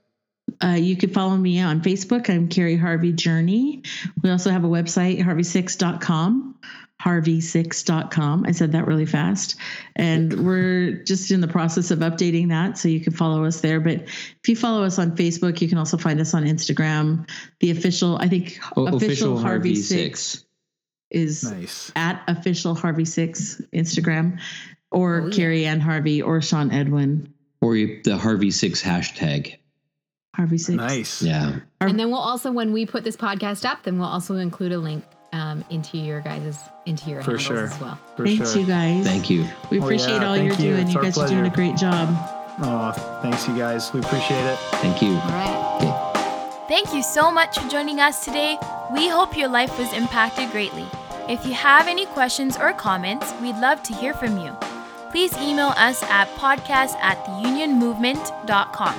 [0.63, 2.29] Uh, you can follow me on Facebook.
[2.29, 3.83] I'm Keri Harvey Journey.
[4.23, 6.55] We also have a website, harvey6.com
[7.01, 8.45] harvey6.com.
[8.45, 9.55] I said that really fast.
[9.95, 12.77] And we're just in the process of updating that.
[12.77, 13.79] So you can follow us there.
[13.79, 17.25] But if you follow us on Facebook, you can also find us on Instagram.
[17.61, 20.45] The official, I think, O- official, Harvey, Harvey 6 Six.
[21.11, 21.89] is Nice.
[21.95, 24.39] at official Harvey 6 Instagram
[24.91, 25.33] or Oh, yeah.
[25.33, 29.55] Keri Ann Harvey or Shawn Edwin Or the Harvey Six hashtag.
[30.39, 30.77] Harvey 6.
[30.77, 31.21] Nice.
[31.21, 31.57] Yeah.
[31.81, 34.77] And then we'll also, when we put this podcast up, then we'll also include a
[34.79, 37.65] link um, into your guys' into your For sure.
[37.65, 37.99] as well.
[38.15, 38.61] For Thanks, sure.
[38.61, 39.03] you guys.
[39.05, 39.45] Thank you.
[39.69, 40.55] We Oh, appreciate yeah, all you're you.
[40.55, 40.81] doing.
[40.87, 42.07] It's You our guys are doing a great job.
[42.61, 43.91] Oh, thanks, you guys.
[43.93, 44.57] We appreciate it.
[44.81, 45.09] Thank you.
[45.11, 46.65] All right.
[46.67, 48.57] Thank you so much for joining us today.
[48.93, 50.85] We hope your life was impacted greatly.
[51.27, 54.55] If you have any questions or comments, we'd love to hear from you.
[55.11, 58.95] Please email us at podcast at theunionmovement.com.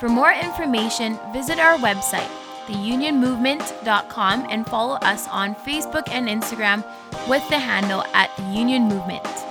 [0.00, 2.30] For more information, visit our website,
[2.66, 6.82] theunionmovement.com, and follow us on Facebook and Instagram
[7.28, 9.49] with the handle at the Union Movement.